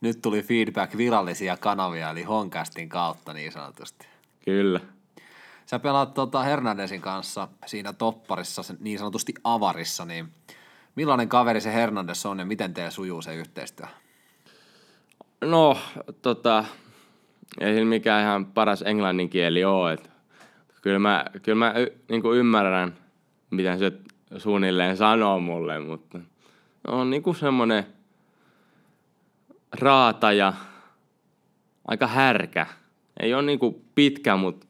[0.00, 4.06] Nyt tuli feedback virallisia kanavia, eli Honcastin kautta niin sanotusti.
[4.44, 4.80] Kyllä.
[5.66, 10.28] Sä pelaat tota Hernandezin kanssa siinä topparissa, niin sanotusti avarissa, niin
[10.96, 13.86] millainen kaveri se Hernandez on ja miten teillä sujuu se yhteistyö?
[15.40, 15.78] No,
[16.22, 16.64] tota,
[17.60, 19.92] ei sillä mikään ihan paras englannin kieli ole.
[19.92, 20.10] Et
[20.82, 22.94] kyllä mä, kyllä mä y, niin kuin ymmärrän,
[23.50, 23.92] miten se
[24.38, 26.18] suunnilleen sanoo mulle, mutta
[26.86, 27.86] on niin kuin semmoinen
[29.80, 30.52] raata ja
[31.88, 32.66] aika härkä.
[33.20, 34.66] Ei ole niin kuin pitkä, mutta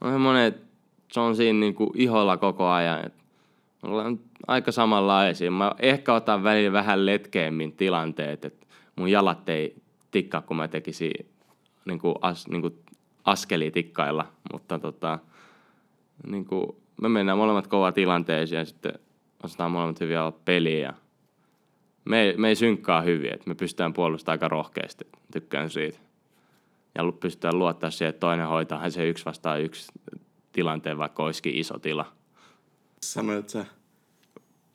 [0.00, 0.66] on semmoinen, että
[1.12, 3.10] se on siinä niin kuin iholla koko ajan.
[3.86, 5.50] Et ollaan aika samanlaisia.
[5.50, 11.12] Mä ehkä otan välillä vähän letkeämmin tilanteet, että mun jalat ei tikkaa, kun mä tekisin
[11.84, 12.74] niin kuin as, niin kuin
[13.24, 15.18] askelia tikkailla, mutta tota,
[16.26, 16.66] niin kuin
[17.02, 18.92] me mennään molemmat kovaa tilanteeseen ja sitten
[19.42, 20.94] osataan molemmat hyviä olla peliä.
[22.04, 25.98] Me, ei, me ei synkkaa hyvin, että me pystytään puolustamaan aika rohkeasti, tykkään siitä.
[26.94, 29.92] Ja pystytään luottaa siihen, että toinen hoitaa se yksi vastaan yksi
[30.52, 32.12] tilanteen, vaikka olisikin iso tila.
[33.02, 33.66] Sanoit, sä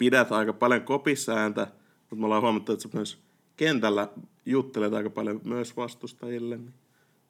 [0.02, 1.68] pidät aika paljon kopissa ääntä,
[2.00, 3.18] mutta me ollaan huomattu, että sä myös
[3.58, 4.08] kentällä
[4.46, 6.58] juttelet aika paljon myös vastustajille.
[6.58, 6.74] Niin,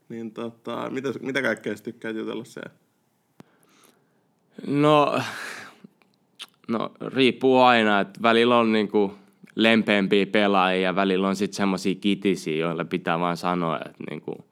[0.10, 2.72] niin tota, mitä, mitä kaikkea sä tykkäät jutella siellä?
[4.68, 5.20] No,
[6.68, 9.14] no riippuu aina, että välillä on niinku
[9.56, 14.46] lempeämpiä pelaajia ja välillä on sitten semmoisia kitisiä, joille pitää vaan sanoa, että niinku,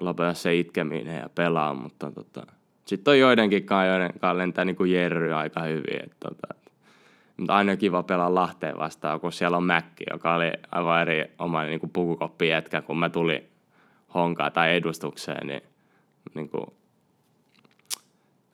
[0.00, 2.46] lopeta se itkeminen ja pelaa, mutta tota,
[2.84, 6.04] sitten on joidenkin kanssa, joiden kanssa lentää niinku Jerry aika hyvin.
[6.04, 6.57] Et, tota,
[7.38, 11.78] mutta aina kiva pelaa Lahteen vastaan, kun siellä on Mäkki, joka oli aivan eri omainen
[11.80, 13.48] niin pukukoppi jätkä, kun mä tulin
[14.14, 15.62] honkaan tai edustukseen, niin,
[16.34, 16.66] niin kuin,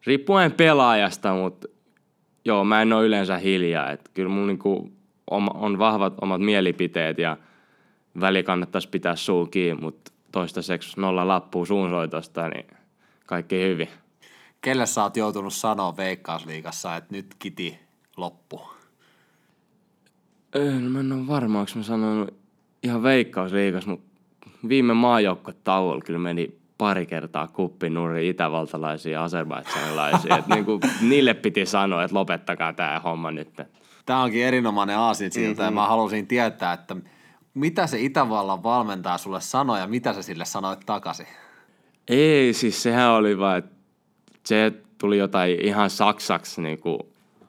[0.06, 1.68] riippuen pelaajasta, mutta
[2.44, 3.90] joo, mä en ole yleensä hiljaa.
[3.90, 4.96] Et kyllä mun niin kuin,
[5.30, 7.36] on, on vahvat omat mielipiteet ja
[8.20, 12.66] väli kannattaisi pitää suu kiinni, mutta toistaiseksi nolla lappuu suunsoitosta, niin
[13.26, 13.88] kaikki hyvin.
[14.60, 17.78] Kelle sä oot joutunut sanoa Veikkausliigassa, että nyt kiti
[18.16, 18.73] loppu?
[20.56, 22.34] Öö, no mä en ole varma, onko mä sanonut
[22.82, 24.06] ihan veikkausliikas, mutta
[24.68, 30.42] viime maajoukko-tauolla kyllä meni pari kertaa kuppinuri itävaltalaisia ja aserbaidsanilaisia.
[30.54, 33.60] niinku, niille piti sanoa, että lopettakaa tämä homma nyt.
[34.06, 35.64] Tämä onkin erinomainen aasinsilta mm-hmm.
[35.64, 36.96] ja mä halusin tietää, että
[37.54, 41.26] mitä se Itävallan valmentaja sulle sanoi ja mitä sä sille sanoit takaisin?
[42.08, 43.74] Ei, siis sehän oli vaan, että
[44.44, 46.98] se tuli jotain ihan saksaksi, niin kuin,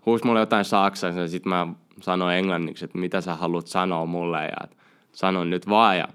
[0.05, 1.67] huusi mulle jotain saksaksi ja sitten mä
[2.01, 4.77] sanoin englanniksi, että mitä sä haluat sanoa mulle ja
[5.12, 6.08] sanon nyt vaan ja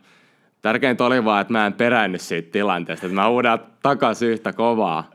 [0.62, 5.10] tärkeintä oli vaan, että mä en perännyt siitä tilanteesta, että mä huudan takaisin yhtä kovaa.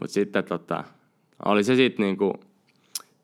[0.00, 0.84] Mutta sitten tota,
[1.44, 2.40] oli se sitten niinku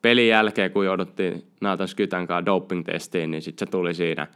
[0.01, 4.27] pelin jälkeen, kun jouduttiin Nathan Skytän kanssa doping-testiin, niin sitten se tuli siinä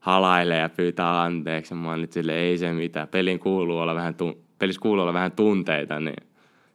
[0.00, 1.74] halaille ja pyytää anteeksi.
[1.74, 3.08] Mä olin sille, ei se mitään.
[3.08, 4.14] Pelin kuuluu olla vähän,
[4.58, 6.28] pelissä kuuluu olla vähän tunteita, niin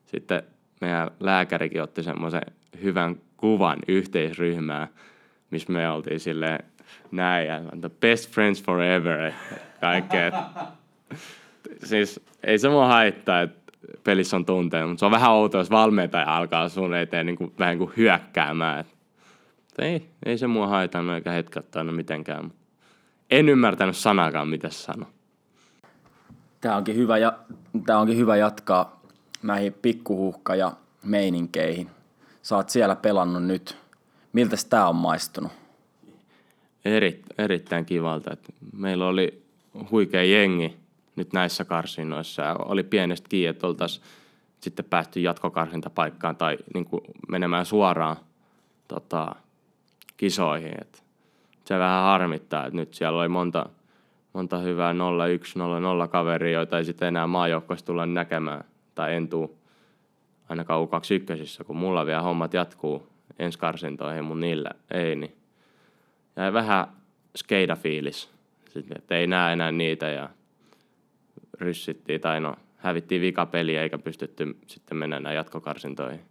[0.06, 0.44] sitten
[0.82, 2.42] meidän lääkärikin otti semmoisen
[2.84, 4.88] hyvän kuvan yhteisryhmää,
[5.52, 6.64] missä me oltiin silleen
[7.12, 9.32] näin, ja the best friends forever,
[9.82, 10.32] kaikkea.
[11.90, 13.74] siis ei se mua haittaa, että
[14.04, 17.54] pelissä on tunteita, mutta se on vähän outoa, jos valmentaja alkaa sun eteen niin kuin,
[17.60, 18.80] vähän kuin hyökkäämään.
[18.80, 18.88] Et,
[19.80, 22.52] ei, ei se mua haitannut eikä hetkattanut mitenkään.
[23.30, 25.10] En ymmärtänyt sanakaan, mitä se sanoi.
[26.62, 27.38] Tämä onkin hyvä, ja,
[27.86, 29.02] tämä onkin hyvä jatkaa
[29.44, 30.72] näihin pikkuhuhka- ja
[31.04, 31.90] meininkeihin.
[32.48, 33.78] Sä oot siellä pelannut nyt.
[34.34, 35.52] Miltä tämä on maistunut?
[36.86, 38.34] Eri, erittäin kivalta.
[38.34, 39.44] Että meillä oli
[39.92, 40.78] huikea jengi
[41.16, 44.06] nyt näissä karsinoissa oli pienestä kiinni, että oltaisiin
[44.62, 48.16] sitten päästy jatkokarsintapaikkaan tai niin kuin menemään suoraan
[48.88, 49.36] tota,
[50.18, 50.74] kisoihin.
[50.82, 51.04] Et
[51.66, 53.70] se vähän harmittaa, että nyt siellä oli monta,
[54.34, 54.96] monta hyvää 0-1,
[56.06, 58.64] 0-0 kaveria, joita ei sitten enää maajoukkoista tulla näkemään
[58.96, 59.57] tai en tuu
[60.50, 63.08] ainakaan U21, kun mulla vielä hommat jatkuu
[63.40, 65.36] ensi karsintoihin, mun niillä ei, niin
[66.36, 66.88] jäi vähän
[67.36, 68.30] skeida fiilis.
[68.70, 70.30] Sitten, että ei näe enää niitä ja
[71.54, 76.22] ryssittiin tai no hävittiin vikapeliä eikä pystytty sitten mennä enää jatkokarsintoihin.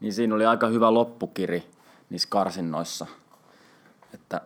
[0.00, 1.62] Niin siinä oli aika hyvä loppukiri
[2.10, 3.06] niissä karsinnoissa.
[4.14, 4.40] Että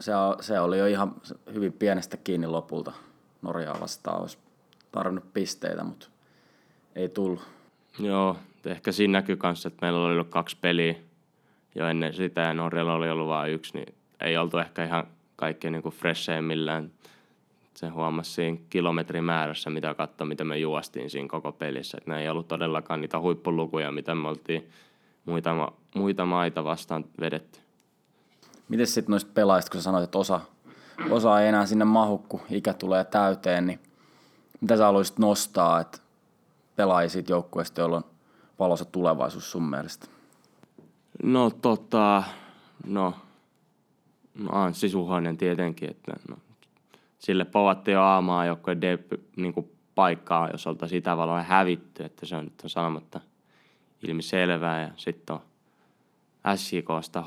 [0.00, 1.14] se, se oli jo ihan
[1.54, 2.92] hyvin pienestä kiinni lopulta.
[3.42, 4.38] Norjaa vastaan olisi
[4.92, 6.08] tarvinnut pisteitä, mutta
[6.96, 7.42] ei tullut.
[7.98, 10.94] Joo, ehkä siinä näkyy myös, että meillä oli ollut kaksi peliä
[11.74, 15.06] jo ennen sitä ja Norjalla oli ollut vain yksi, niin ei oltu ehkä ihan
[15.36, 16.90] kaikkein niin fresheimmillään.
[17.74, 21.98] Se huomasi siinä kilometrimäärässä, mitä katsoi, mitä me juostiin siinä koko pelissä.
[21.98, 24.70] Että ne ei ollut todellakaan niitä huippulukuja, mitä me oltiin
[25.24, 27.60] muita, muita maita vastaan vedetty.
[28.68, 30.40] Miten sitten noista pelaajista, kun sä sanoit, että osa,
[31.10, 33.80] osa ei enää sinne mahu, kun ikä tulee täyteen, niin
[34.60, 35.98] mitä sä haluaisit nostaa, että
[36.76, 38.04] pelaajia siitä joukkueesta, jolla on
[38.58, 40.06] valossa tulevaisuus sun mielestä?
[41.22, 42.22] No tota,
[42.86, 43.14] no,
[44.38, 46.36] no Anssi Suhonen tietenkin, että no,
[47.18, 48.80] sille povattiin jo aamaa joukkueen
[49.36, 53.20] niin paikkaa, jos oltaisiin Itävallalla hävitty, että se on nyt on sanomatta
[54.02, 55.42] ilmi selvää ja sitten on
[56.56, 57.26] SJKsta H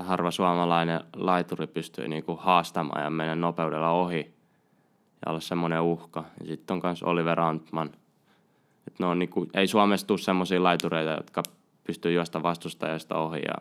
[0.00, 4.34] harva suomalainen laituri pystyy niinku haastamaan ja mennä nopeudella ohi
[5.26, 6.24] ja olla semmoinen uhka.
[6.40, 7.90] Ja sitten on myös Oliver Antman.
[8.86, 11.42] Et ne on niinku, ei Suomessa tule semmoisia laitureita, jotka
[11.84, 13.54] pystyy juosta vastustajasta ohi ja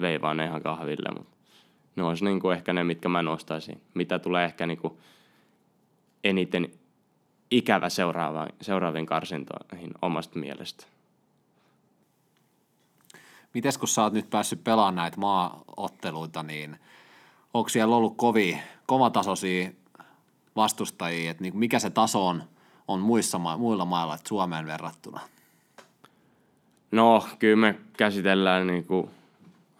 [0.00, 1.36] veivaa ne ihan kahville, mutta
[1.96, 3.82] ne olisi niinku ehkä ne, mitkä mä nostaisin.
[3.94, 5.00] Mitä tulee ehkä niinku
[6.24, 6.68] eniten
[7.50, 7.88] ikävä
[8.60, 10.86] seuraaviin karsintoihin omasta mielestä.
[13.54, 16.78] Mites kun sä oot nyt päässyt pelaamaan näitä maaotteluita, niin
[17.54, 19.70] onko siellä ollut kovia, kovatasoisia
[20.56, 22.42] vastustajia, että niin mikä se taso on,
[22.88, 25.20] on muissa, muilla mailla että Suomeen verrattuna?
[26.90, 29.10] No, kyllä me käsitellään niin kuin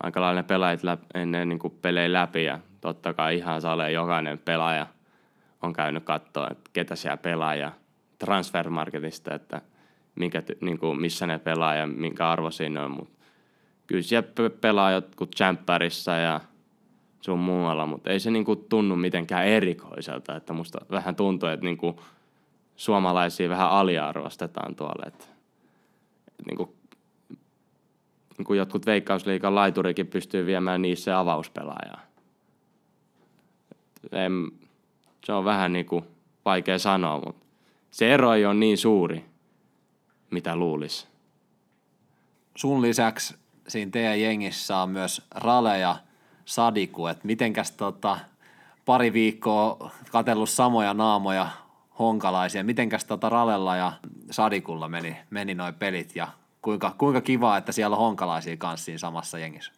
[0.03, 4.39] aika lailla pelaajat läpi, ennen niin kuin pelejä läpi ja totta kai ihan sale jokainen
[4.39, 4.87] pelaaja
[5.63, 7.73] on käynyt katsoa, että ketä siellä pelaa ja
[8.19, 9.61] transfermarketista, että
[10.15, 13.19] minkä, niin kuin, missä ne pelaa ja minkä arvo siinä on, mutta
[13.87, 14.29] kyllä siellä
[14.61, 16.41] pelaa jotkut Champärissa ja
[17.23, 22.01] sun muualla, mutta ei se niinku tunnu mitenkään erikoiselta, että musta vähän tuntuu, että niinku
[22.77, 25.25] suomalaisia vähän aliarvostetaan tuolla, että
[26.47, 26.75] niinku,
[28.39, 32.01] niinku jotkut veikkausliikan laiturikin pystyy viemään niissä avauspelaajaa.
[34.13, 34.33] En,
[35.25, 36.07] se on vähän niinku
[36.45, 37.47] vaikea sanoa, mutta
[37.91, 39.25] se ero ei ole niin suuri,
[40.31, 41.07] mitä luulisi.
[42.57, 43.35] Sun lisäksi
[43.69, 45.97] siinä teidän jengissä on myös Rale ja
[46.45, 48.19] Sadiku, että mitenkäs tota,
[48.85, 51.49] pari viikkoa katsellut samoja naamoja
[51.99, 53.93] honkalaisia, mitenkäs tota Ralella ja
[54.31, 56.29] Sadikulla meni, meni noi pelit ja
[56.63, 59.73] kuinka, kuinka kiva, että siellä on honkalaisia kanssa siinä samassa jengissä?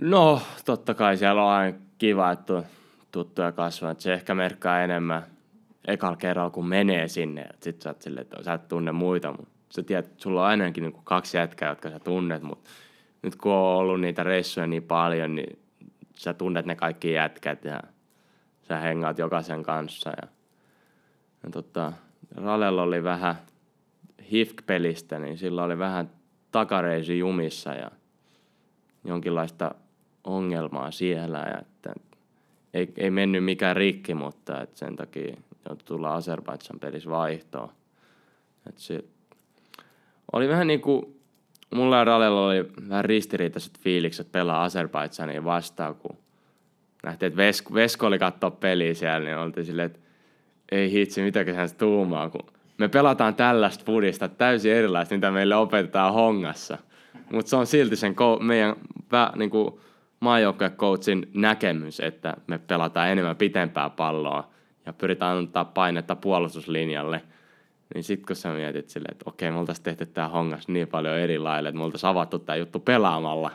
[0.00, 2.62] No, totta kai siellä on aina kiva, että
[3.10, 3.94] tuttuja kasvaa.
[3.98, 5.22] Se ehkä merkkaa enemmän
[5.86, 7.46] ekalla kerralla, kun menee sinne.
[7.60, 10.46] Sitten sä oot silleen, että sä et tunne muita, mutta sä tiedät, että sulla on
[10.46, 12.70] ainakin niin kaksi jätkää, jotka sä tunnet, mutta
[13.22, 15.58] nyt kun on ollut niitä reissuja niin paljon, niin
[16.14, 17.80] sä tunnet ne kaikki jätkät ja
[18.62, 20.10] sä hengaat jokaisen kanssa.
[20.10, 20.28] Ja,
[21.42, 21.92] ja tota,
[22.36, 23.34] Ralella oli vähän
[24.30, 26.10] HIFK-pelistä, niin sillä oli vähän
[26.50, 27.90] takareisi jumissa ja
[29.04, 29.74] jonkinlaista
[30.24, 31.38] ongelmaa siellä.
[31.38, 31.94] Ja että
[32.74, 35.36] ei, ei mennyt mikään rikki, mutta että sen takia
[35.68, 37.68] joutui tulla Azerbaidsan pelissä vaihtoon.
[38.68, 39.04] Että se
[40.32, 41.21] oli vähän niin kuin
[41.74, 46.16] mulla ja Ralella oli vähän ristiriitaiset fiilikset pelaa Azerbaidsania vastaan, kun
[47.02, 49.98] nähtiin, että Vesko, Vesko oli katsoa peliä siellä, niin oltiin silleen, että
[50.72, 52.46] ei hitsi, mitäkö hän tuumaa, kun
[52.78, 56.78] me pelataan tällaista pudista täysin erilaista, mitä meille opetetaan hongassa.
[57.32, 58.76] Mutta se on silti sen ko- meidän
[59.36, 59.80] niin kuin
[60.20, 64.50] maajoukkuekoutsin näkemys, että me pelataan enemmän pitempää palloa
[64.86, 67.22] ja pyritään antaa painetta puolustuslinjalle–
[67.94, 71.18] niin sit kun sä mietit silleen, että okei, me oltaisiin tehty tää hongas niin paljon
[71.18, 73.50] eri lailla, että me oltaisiin avattu tää juttu pelaamalla,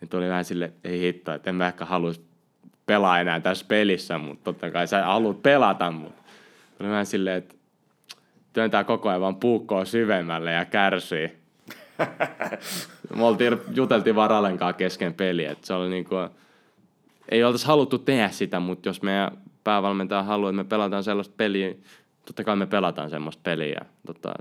[0.00, 2.26] niin tuli vähän että ei hitto, että en mä ehkä haluaisi
[2.86, 6.22] pelaa enää tässä pelissä, mutta totta kai sä haluat pelata, mutta
[6.78, 7.54] tuli vähän silleen, että
[8.52, 11.32] työntää koko ajan vaan puukkoa syvemmälle ja kärsii.
[13.16, 16.28] me oltiin, juteltiin varalenkaan kesken peliä, että se oli niin kuin,
[17.28, 19.30] ei oltaisi haluttu tehdä sitä, mutta jos meidän
[19.64, 21.74] päävalmentaja haluaa, että me pelataan sellaista peliä,
[22.26, 24.34] totta kai me pelataan semmoista peliä tota,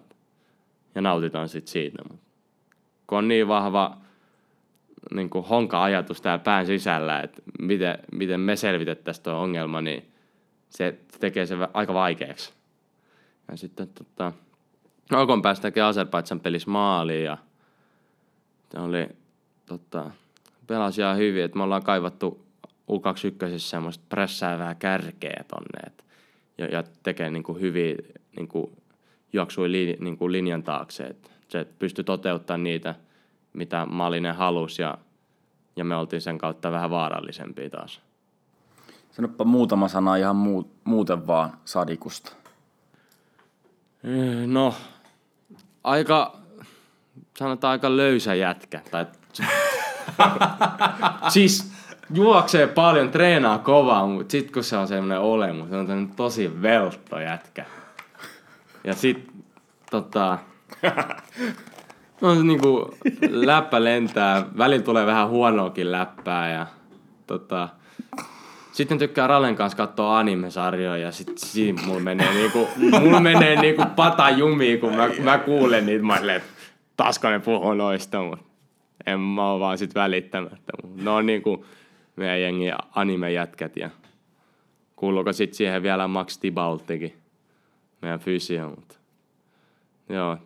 [0.95, 2.03] ja nautitaan sit siitä.
[2.11, 2.19] Mut
[3.07, 3.97] kun on niin vahva
[5.13, 10.11] niin kuin honka-ajatus täällä pään sisällä, että miten, miten me selvitettäisiin tuo ongelma, niin
[10.69, 12.53] se tekee sen aika vaikeaksi.
[13.47, 14.33] Ja sitten tota,
[15.11, 17.37] Alkon päästäkin Azerbaidsan pelissä maaliin ja
[18.71, 19.07] se oli
[19.65, 20.11] tota,
[20.67, 22.45] pelasi ihan hyvin, että me ollaan kaivattu
[22.91, 26.03] U21 semmoista pressäävää kärkeä tonne, että
[26.57, 27.95] ja, ja tekee niin kuin hyviä
[28.35, 28.71] niin kuin
[29.33, 31.03] juoksui li, niin kuin linjan taakse.
[31.03, 32.95] Et se pystyi toteuttamaan niitä,
[33.53, 34.97] mitä Malinen halusi ja,
[35.75, 38.01] ja me oltiin sen kautta vähän vaarallisempia taas.
[39.11, 42.31] Sanoppa muutama sana ihan muu, muuten vaan Sadikusta.
[44.03, 44.75] Eh, no,
[45.83, 46.37] aika,
[47.39, 48.81] sanotaan aika löysä jätkä.
[48.91, 49.05] Tai,
[51.33, 51.74] siis
[52.13, 57.19] juoksee paljon, treenaa kovaa, mutta sit kun se on semmoinen olemus, se on tosi veltto
[57.19, 57.65] jätkä.
[58.83, 59.31] Ja sit
[59.91, 60.37] tota,
[62.21, 62.95] No niinku
[63.29, 66.67] läppä lentää, välillä tulee vähän huonoakin läppää ja
[67.27, 67.69] tota,
[68.71, 73.83] sitten tykkää Ralen kanssa katsoa anime-sarjoja ja sit siinä mulla menee niinku, mulla menee niinku
[73.95, 76.41] pata jumiin, kun mä, mä kuulen niitä, mä silleen,
[76.97, 78.39] taasko ne puhuu noista, mut
[79.05, 80.73] en mä oo vaan sit välittämättä.
[80.83, 81.65] Mut ne on niinku
[82.15, 83.89] meidän jengi anime-jätkät ja
[84.95, 87.15] kuuluuko sit siihen vielä Max Tibaltikin,
[88.01, 88.95] meidän fysio, mutta
[90.09, 90.37] joo,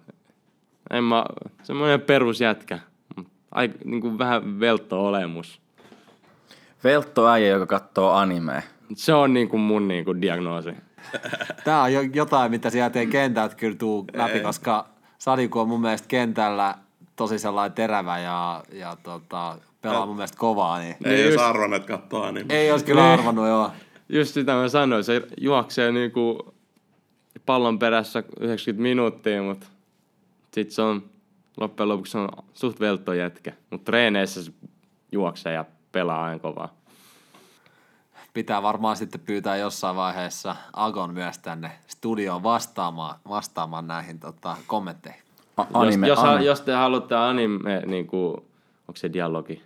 [0.89, 1.25] en mä,
[1.63, 2.79] semmoinen perusjätkä,
[3.51, 5.61] ai, niinku vähän veltto olemus.
[6.83, 8.61] Veltto äijä, joka katsoo animea.
[8.95, 10.69] Se on niinku mun niinku diagnoosi.
[11.65, 15.81] Tää on jo jotain, mitä sieltä ei kentältä kyllä tuu läpi, koska Sadiku on mun
[15.81, 16.75] mielestä kentällä
[17.15, 21.73] tosi sellainen terävä ja, ja tota, pelaa mun mielestä kovaa, niin Ei just- jos arvon,
[21.73, 22.53] että katsoo anime.
[22.55, 23.71] ei olisi kyllä arvannut joo.
[24.09, 26.53] Just sitä mä sanoin, se juoksee niinku
[27.45, 29.67] pallon perässä 90 minuuttia, mutta
[30.53, 31.03] sit se on
[31.57, 33.53] loppujen lopuksi on suht veltto jätkä.
[33.69, 34.51] Mutta treeneissä se
[35.11, 36.73] juoksee ja pelaa aina kovaa.
[38.33, 45.21] Pitää varmaan sitten pyytää jossain vaiheessa Agon myös tänne studioon vastaamaan, vastaamaan näihin tota, kommentteihin.
[45.57, 46.45] A- anime, jos, jos, anime.
[46.45, 48.27] jos te haluatte anime, niinku,
[48.87, 49.63] onko se dialogi,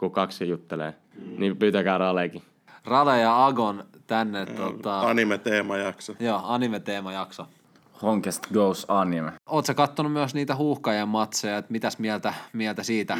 [0.00, 0.94] kun kaksi juttelee,
[1.38, 2.42] niin pyytäkää Raleekin.
[2.84, 6.14] Rale ja Agon tänne, tota, Anime-teemajakso.
[6.20, 7.46] joo, anime-teemajakso.
[8.02, 9.32] Honkest goes anime.
[9.66, 13.18] Sä kattonut myös niitä huuhkajien matseja, että mitäs mieltä, mieltä siitä,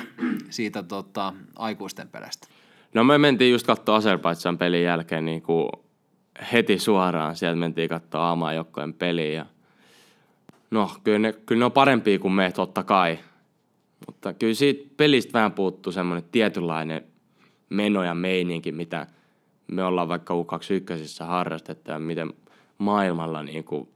[0.50, 2.48] siitä tota, aikuisten peleistä?
[2.94, 5.68] No me mentiin just katsoa Azerbaidsan pelin jälkeen niin kuin
[6.52, 7.36] heti suoraan.
[7.36, 9.32] Sieltä mentiin katsoa aamaa joukkojen peliä.
[9.32, 9.46] Ja...
[10.70, 13.18] No, kyllä ne, kyllä ne on parempia kuin me, totta kai.
[14.06, 17.04] Mutta kyllä siitä pelistä vähän puuttuu semmoinen tietynlainen
[17.70, 19.06] meno ja meininki, mitä
[19.72, 22.32] me ollaan vaikka U21 harrastettu ja miten
[22.78, 23.88] maailmalla niin kuin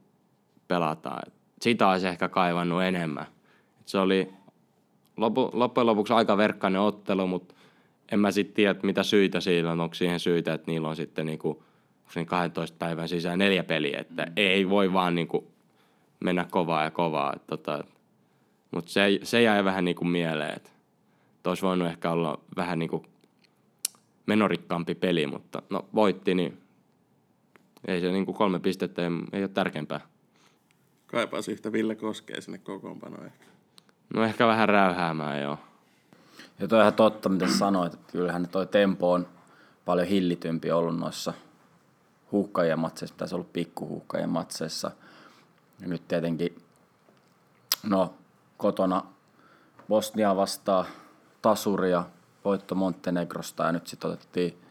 [0.67, 1.31] pelataan.
[1.61, 3.25] Sitä olisi ehkä kaivannut enemmän.
[3.85, 4.29] Se oli
[5.17, 7.55] lopu, loppujen lopuksi aika verkkainen ottelu, mutta
[8.11, 9.81] en mä sitten tiedä, mitä syitä siinä on.
[9.81, 11.39] Onko siihen syitä, että niillä on sitten niin
[12.25, 15.51] 12 päivän sisään neljä peliä, että ei voi vaan niinku
[16.19, 17.33] mennä kovaa ja kovaa.
[17.35, 17.83] Et Tota,
[18.75, 20.69] mutta se, se jäi vähän niinku mieleen, että
[21.45, 23.05] olisi voinut ehkä olla vähän niinku
[24.25, 26.61] menorikkaampi peli, mutta no voitti, niin
[27.87, 30.01] ei se niinku kolme pistettä ei, ei ole tärkeämpää.
[31.07, 33.45] Kaipaisi yhtä Ville Koskea sinne kokoonpanoon ehkä.
[34.13, 35.57] No ehkä vähän räyhäämään, joo.
[36.59, 39.27] Ja toi on ihan totta, mitä sanoit, että kyllähän toi tempo on
[39.85, 41.33] paljon hillitympi ollut noissa
[42.31, 44.91] huuhkajien matseissa, pitäisi olla pikkuhuuhkajien matseissa.
[45.79, 46.55] Ja nyt tietenkin,
[47.83, 48.13] no
[48.57, 49.03] kotona
[49.89, 50.85] Bosnia vastaa
[51.41, 52.03] tasuria,
[52.45, 54.61] voitto Montenegrosta ja nyt sitten otettiin,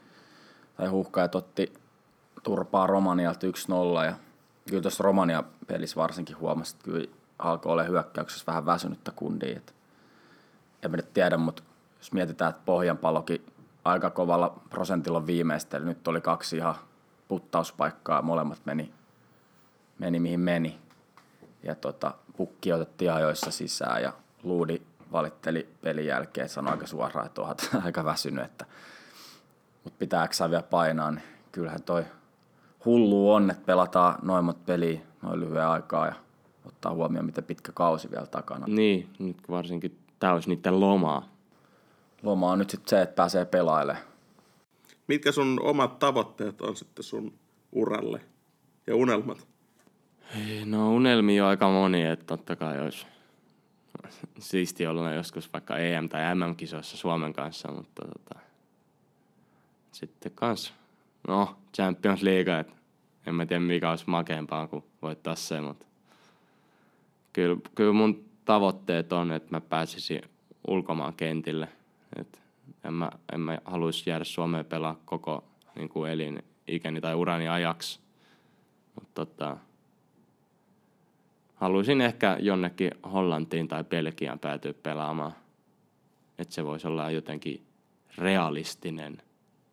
[0.77, 1.73] tai huuhkajat otti
[2.43, 4.13] turpaa Romanialta 1-0 ja
[4.69, 7.07] kyllä tuossa Romania pelissä varsinkin huomasi, että kyllä
[7.39, 9.59] alkoi olla hyökkäyksessä vähän väsynyttä kundia,
[10.83, 11.63] en mä nyt tiedä, mutta
[11.97, 13.45] jos mietitään, että Pohjanpallokin
[13.85, 16.75] aika kovalla prosentilla on viimeistely, nyt oli kaksi ihan
[17.27, 18.93] puttauspaikkaa, molemmat meni,
[19.99, 20.79] meni mihin meni.
[21.65, 24.13] Ja tota, pukki otettiin ajoissa sisään ja
[24.43, 28.65] Luudi valitteli pelin jälkeen, sanoi aika suoraan, että olet aika väsynyt, että
[29.83, 32.05] mutta pitääkö vielä painaa, niin kyllähän toi
[32.85, 36.13] hullu on, että pelataan noimmat peliä noin lyhyen aikaa ja
[36.65, 38.65] ottaa huomioon, miten pitkä kausi vielä takana.
[38.67, 41.29] Niin, nyt varsinkin tämä olisi niiden lomaa.
[42.23, 44.05] Loma on nyt sitten se, että pääsee pelailemaan.
[45.07, 47.33] Mitkä sun omat tavoitteet on sitten sun
[47.71, 48.21] uralle
[48.87, 49.47] ja unelmat?
[50.65, 53.05] No unelmia on aika moni, että totta kai olisi
[54.39, 58.39] siisti olla joskus vaikka EM- tai MM-kisoissa Suomen kanssa, mutta tota,
[59.91, 60.73] sitten kans,
[61.27, 62.73] no Champions League, et
[63.25, 65.85] en mä tiedä mikä olisi makeampaa kuin voittaa se, mutta
[67.33, 70.21] kyllä, kyllä mun tavoitteet on, että mä pääsisin
[70.67, 71.67] ulkomaan kentille,
[72.19, 72.41] et
[72.83, 75.43] en mä, en mä haluaisi jäädä Suomeen pelaa koko
[75.75, 77.99] niin kuin elin ikäni tai urani ajaksi,
[78.95, 79.57] mutta tota,
[81.65, 85.31] haluaisin ehkä jonnekin Hollantiin tai Belgiaan päätyä pelaamaan.
[86.39, 87.65] Että se voisi olla jotenkin
[88.17, 89.21] realistinen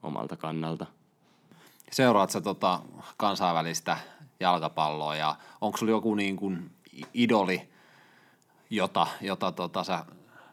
[0.03, 0.87] omalta kannalta.
[1.91, 2.81] Seuraat sä tota
[3.17, 3.97] kansainvälistä
[4.41, 6.71] jalkapalloa ja onko sulla joku niin kuin
[7.15, 7.69] idoli,
[8.71, 10.05] jota, jota tota sä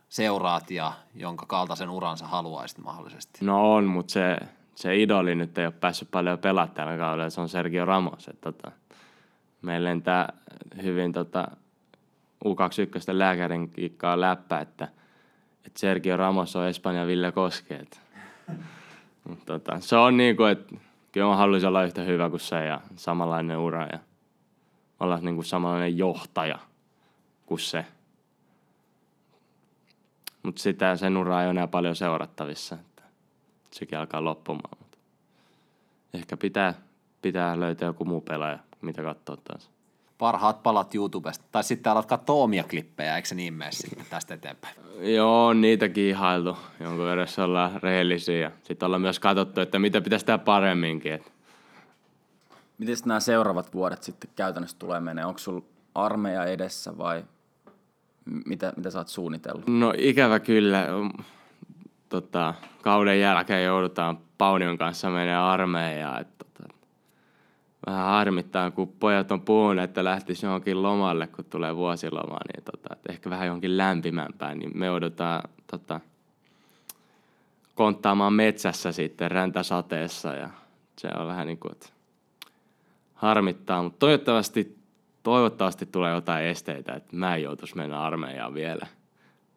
[0.09, 3.45] seuraat ja jonka kaltaisen uransa haluaisit mahdollisesti?
[3.45, 4.37] No on, mutta se,
[4.75, 8.27] se idoli nyt ei ole päässyt paljon pelaa tällä kaudella, se on Sergio Ramos.
[8.27, 8.71] Että tota,
[9.61, 10.33] meillä lentää
[10.83, 11.47] hyvin tota,
[12.45, 14.87] U21 lääkärin kiikkaa läppä, että,
[15.65, 18.01] että Sergio Ramos on Espanjan Ville Koskeet.
[19.29, 20.75] Mut tota, se on niin kuin, että
[21.11, 23.99] kyllä mä haluaisin olla yhtä hyvä kuin se ja samanlainen ura ja
[24.99, 26.59] olla niin kuin samanlainen johtaja
[27.45, 27.85] kuin se.
[30.43, 33.03] Mutta sitä sen uraa ei ole enää paljon seurattavissa, että
[33.71, 34.77] sekin alkaa loppumaan.
[36.13, 36.73] Ehkä pitää,
[37.21, 39.69] pitää löytää joku muu pelaaja, mitä katsoa taas.
[40.17, 41.45] Parhaat palat YouTubesta.
[41.51, 44.75] Tai sitten alat katsoa omia klippejä, eikö se niin mene sitten tästä eteenpäin?
[45.01, 46.57] Joo, niitäkin ihailtu.
[46.79, 48.51] Jonkun jos ollaan rehellisiä.
[48.63, 51.13] Sitten ollaan myös katsottu, että mitä pitäisi tehdä paremminkin.
[51.13, 51.31] Et
[52.77, 55.25] Miten nämä seuraavat vuodet sitten käytännössä tulee menee?
[55.25, 55.61] Onko sulla
[55.95, 57.23] armeija edessä vai
[58.45, 59.67] mitä, mitä sä oot suunnitellut?
[59.67, 60.87] No ikävä kyllä.
[61.01, 61.23] mm,
[62.09, 66.21] Tota, kauden jälkeen joudutaan Paunion kanssa menee armeijaan.
[66.21, 66.73] Et, tota,
[67.87, 72.89] vähän harmittaa, kun pojat on puhunut, että lähtisi johonkin lomalle, kun tulee vuosiloma, niin tota,
[72.91, 75.99] et ehkä vähän johonkin lämpimämpään, niin me joudutaan tota,
[77.75, 80.49] konttaamaan metsässä sitten räntäsateessa ja
[80.97, 81.89] se on vähän niin kuin, että
[83.13, 84.77] harmittaa, mutta toivottavasti,
[85.23, 88.87] toivottavasti tulee jotain esteitä, että mä en joutuisi mennä armeijaan vielä.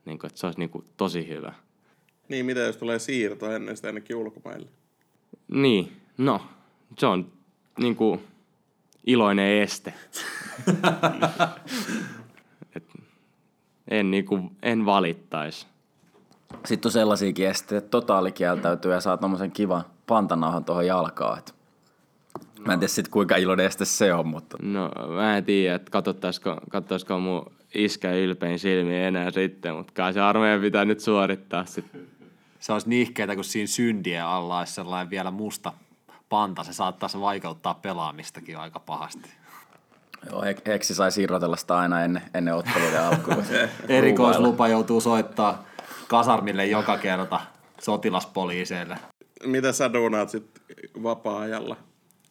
[0.04, 1.52] Niin kuin, että se olisi niin kuin tosi hyvä.
[2.28, 4.68] Niin, mitä jos tulee siirto ennen sitä ainakin ulkomaille?
[5.48, 6.40] Niin, no,
[6.98, 7.32] se on
[7.82, 8.20] niin kuin
[9.06, 9.94] iloinen este.
[12.76, 12.84] Et
[13.88, 15.66] en, niin kuin, en valittaisi.
[16.64, 21.38] Sitten on sellaisiakin esteitä, että totaalikieltäytyy ja saa tommosen kivan pantanauhan tuohon jalkaan.
[21.38, 21.54] Et
[22.66, 25.90] Mä en tiedä sit kuinka iloinen este se on, mutta No, mä en tiedä, että
[25.90, 31.64] katsottaisiko, katsoisiko mun iskä ylpein silmiin enää sitten, mutta kai se armeija pitää nyt suorittaa
[31.64, 32.00] sitten.
[32.58, 35.72] Se olisi nihkeetä, kun siinä syndien alla olisi sellainen vielä musta
[36.32, 36.64] panta.
[36.64, 39.30] Se saattaisi vaikeuttaa pelaamistakin aika pahasti.
[40.30, 43.36] joo, Hek- Heksi sai irrotella sitä aina ennen, ennen otteluiden alkua.
[43.88, 45.64] Erikoislupa joutuu soittaa
[46.08, 47.40] kasarmille joka kerta
[47.80, 48.98] sotilaspoliiseille.
[49.46, 50.60] Mitä sä duunaat sit
[51.02, 51.76] vapaa-ajalla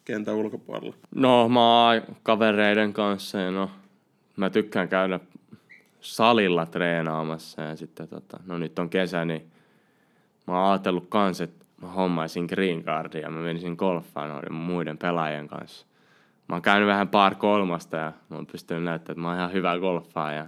[0.04, 0.94] kentän ulkopuolella?
[1.14, 3.70] No, mä oon kavereiden kanssa ja no,
[4.36, 5.20] mä tykkään käydä
[6.00, 9.50] salilla treenaamassa ja sitten tota, no nyt on kesä, niin
[10.46, 14.98] mä oon ajatellut kans, että mä hommaisin green cardia ja mä menisin golfaan noiden muiden
[14.98, 15.86] pelaajien kanssa.
[16.48, 19.52] Mä oon käynyt vähän par kolmasta ja mä oon pystynyt näyttämään, että mä oon ihan
[19.52, 20.46] hyvä golfaa ja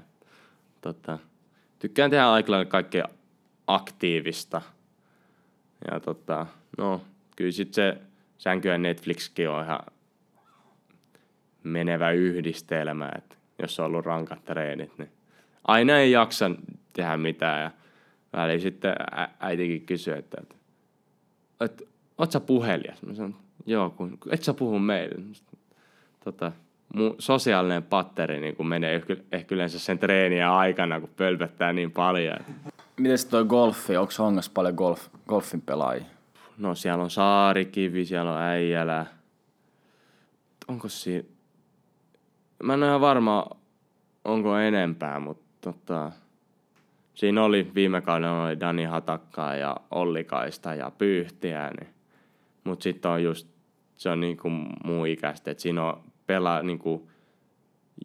[0.81, 1.19] tota,
[1.79, 3.05] tykkään tehdä aika kaikkea
[3.67, 4.63] aktiivista.
[5.91, 6.47] Ja tota,
[6.79, 7.01] no,
[7.37, 7.99] kyllä sit se
[8.39, 9.81] sänky ja Netflixkin on ihan
[11.63, 15.11] menevä yhdistelmä, että jos on ollut rankat treenit, niin
[15.65, 16.51] aina ei jaksa
[16.93, 17.63] tehdä mitään.
[17.63, 17.71] Ja
[18.33, 18.95] väliin sitten
[19.41, 20.55] äitikin kysyy, että, että,
[21.61, 21.85] että
[22.19, 23.03] oot sä puhelias?
[23.03, 23.37] Mä sanon,
[23.67, 25.15] joo, kun, et sä puhu meille.
[26.25, 26.53] Tota,
[26.95, 31.91] mun sosiaalinen patteri niin kun menee ehkä- ehkä yleensä sen treenien aikana, kun pölpöttää niin
[31.93, 32.37] paljon.
[32.97, 33.97] Miten toi golfi?
[33.97, 36.05] Onko Hongas paljon golf, golfin pelaajia?
[36.59, 39.07] No siellä on Saarikivi, siellä on Äijälä.
[40.69, 41.29] Onko siinä...
[42.63, 43.47] Mä en ole ihan varma,
[44.25, 46.13] onko enempää, mutta tota...
[47.15, 51.95] Siinä oli viime kaudella oli Dani Hatakkaa ja Olli Kaista ja Pyyhtiä, niin.
[52.65, 53.49] Mutta sitten on just,
[53.95, 54.51] se on niinku
[54.85, 57.11] muu ikäistä, että siinä on pelaa niinku,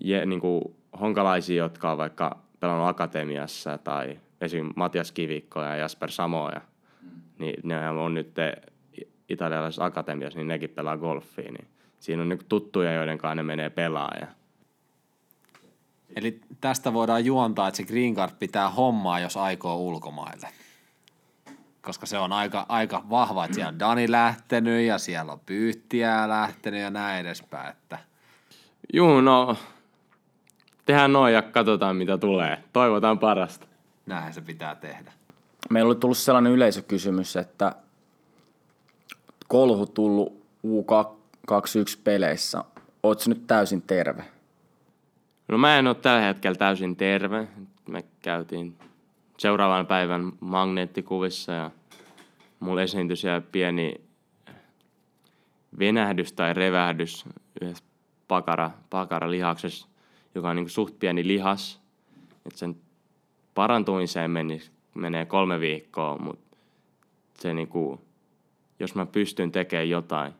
[0.01, 4.69] je, niinku honkalaisia, jotka on vaikka pelannut akatemiassa tai esim.
[4.75, 6.61] Matias Kivikko ja Jasper Samoja
[7.39, 8.35] niin ne on nyt
[9.29, 11.67] italialaisessa akatemiassa, niin nekin pelaa golfia, niin
[11.99, 14.11] siinä on niinku tuttuja, joiden kanssa ne menee pelaa.
[16.15, 20.47] Eli tästä voidaan juontaa, että se green card pitää hommaa, jos aikoo ulkomaille.
[21.81, 26.29] Koska se on aika, aika vahva, että siellä on Dani lähtenyt ja siellä on Pyyhtiä
[26.29, 27.69] lähtenyt ja näin edespäin.
[27.69, 27.99] Että
[28.93, 29.57] Juu, no
[30.85, 32.63] tehdään noin ja katsotaan mitä tulee.
[32.73, 33.67] Toivotaan parasta.
[34.05, 35.11] näinhän se pitää tehdä.
[35.69, 37.75] Meillä oli tullut sellainen yleisökysymys, että
[39.47, 42.63] kolhu tullut U21-peleissä.
[43.03, 44.25] Ootko nyt täysin terve?
[45.49, 47.47] No mä en ole tällä hetkellä täysin terve.
[47.87, 48.77] Me käytiin
[49.37, 51.71] seuraavan päivän magneettikuvissa ja
[52.59, 53.95] mulla esiintyi siellä pieni
[55.79, 57.25] venähdys tai revähdys
[57.61, 57.83] yhdessä
[58.27, 59.87] pakara, pakaralihaksessa,
[60.35, 61.81] joka on niin suht pieni lihas.
[62.45, 62.75] Et sen
[63.55, 64.61] parantumiseen meni,
[64.95, 66.57] menee kolme viikkoa, mutta
[67.39, 68.01] se niinku,
[68.79, 70.33] jos mä pystyn tekemään jotain,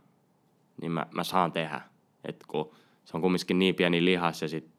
[0.82, 1.82] niin mä, mä saan tehdä.
[2.26, 2.72] Et kun
[3.06, 4.79] se on kumminkin niin pieni lihas ja sit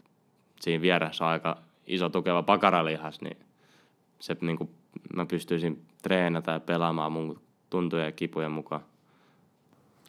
[0.61, 3.37] siinä vieressä on aika iso tukeva pakaralihas, niin
[4.21, 4.71] se niinku,
[5.15, 7.41] mä pystyisin treenata ja pelaamaan mun
[7.71, 8.83] tuntuja ja kipujen mukaan.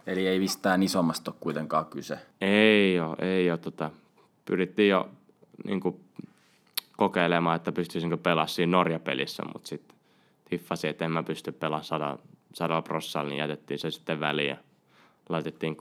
[0.08, 2.20] Eli ei mistään isommasta ole kuitenkaan kyse.
[2.42, 3.58] Ei ole, ei ole.
[3.58, 3.92] Tota,
[4.46, 5.10] pyrittiin jo
[5.66, 6.00] niin kuin,
[6.98, 9.98] kokeilemaan, että pystyisinkö pelaamaan siinä Norja-pelissä, mutta sitten
[10.52, 12.18] hiffasin, että en mä pysty pelaamaan sada,
[12.54, 14.58] sadalla prossalla, niin jätettiin se sitten väliin ja
[15.30, 15.78] laitettiin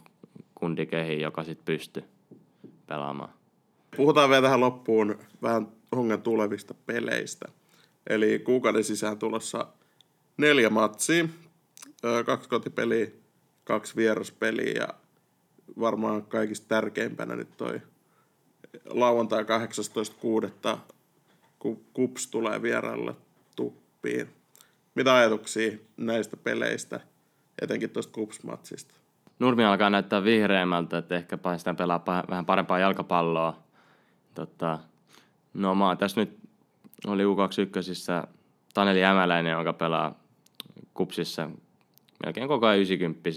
[0.55, 2.05] kundi kehiin, joka sitten pystyi
[2.87, 3.31] pelaamaan.
[3.97, 7.49] Puhutaan vielä tähän loppuun vähän Hongan tulevista peleistä.
[8.07, 9.67] Eli kuukauden sisään tulossa
[10.37, 11.29] neljä matsia,
[12.27, 13.07] kaksi kotipeliä,
[13.65, 14.89] kaksi vieraspeliä ja
[15.81, 17.81] varmaan kaikista tärkeimpänä nyt toi
[18.91, 19.45] lauantai
[20.73, 20.79] 18.6.
[21.59, 23.15] kun Kups tulee vieraille
[23.57, 24.29] tuppiin.
[24.95, 27.01] Mitä ajatuksia näistä peleistä,
[27.63, 28.95] etenkin tuosta Kups-matsista?
[29.39, 33.70] Nurmi alkaa näyttää vihreämmältä, että ehkä päästään pelaa pah- vähän parempaa jalkapalloa.
[34.35, 34.79] Tota,
[35.55, 36.39] no mä oon tässä nyt,
[37.07, 38.29] oli U21
[38.75, 40.15] Taneli Ämäläinen, joka pelaa
[40.95, 41.51] kupsissa
[42.25, 43.31] melkein koko ajan 90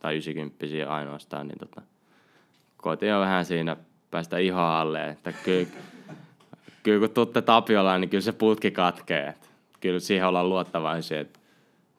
[0.00, 1.82] tai 90 ainoastaan, niin tota,
[2.76, 3.76] koitin jo vähän siinä
[4.10, 5.66] päästä ihan alle, että kyllä,
[6.82, 9.34] kyllä kun tuutte Tapiolaan, niin kyllä se putki katkee.
[9.80, 11.40] Kyllä siihen ollaan luottavaisia, että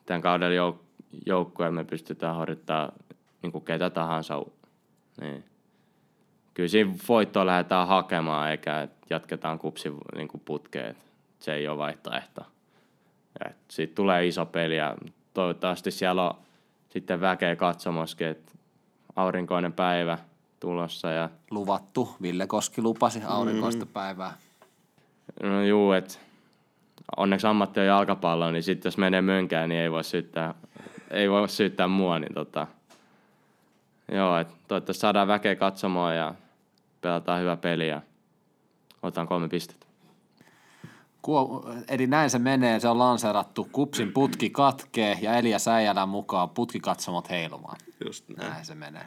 [0.06, 2.92] tämän kauden jouk- joukkueen me pystytään horjuttaa
[3.42, 4.46] niin kuin ketä tahansa.
[5.22, 5.44] Niin.
[6.54, 10.96] Kyllä siinä voittoa lähdetään hakemaan, eikä jatketaan kupsin niin kuin putkeen.
[11.40, 12.42] Se ei ole vaihtoehto.
[13.50, 14.96] Et siitä tulee iso peli ja
[15.34, 16.36] toivottavasti siellä on
[16.90, 18.52] sitten väkeä katsomoskin, että
[19.16, 20.18] aurinkoinen päivä
[20.60, 22.16] tulossa ja Luvattu.
[22.22, 24.34] Ville Koski lupasi aurinkoista päivää.
[25.44, 26.14] No juu, että
[27.18, 30.54] onneksi ammatti on jalkapallo, niin sitten jos menee mönkään, niin ei voi syyttää,
[31.12, 32.68] ei voi syyttää mua, niin tota,
[34.12, 36.36] joo, että toivottavasti saadaan väkeä katsomaan ja
[37.02, 38.02] pelataan hyvä peli ja
[39.04, 39.88] otan kolme pistettä.
[41.22, 43.68] Kuo, eli näin se menee, se on lanseerattu.
[43.72, 47.78] Kupsin putki katkee ja Elias Äijälän mukaan putkikatsomot heilumaan.
[48.06, 48.52] Just näin.
[48.52, 49.06] Näin se menee.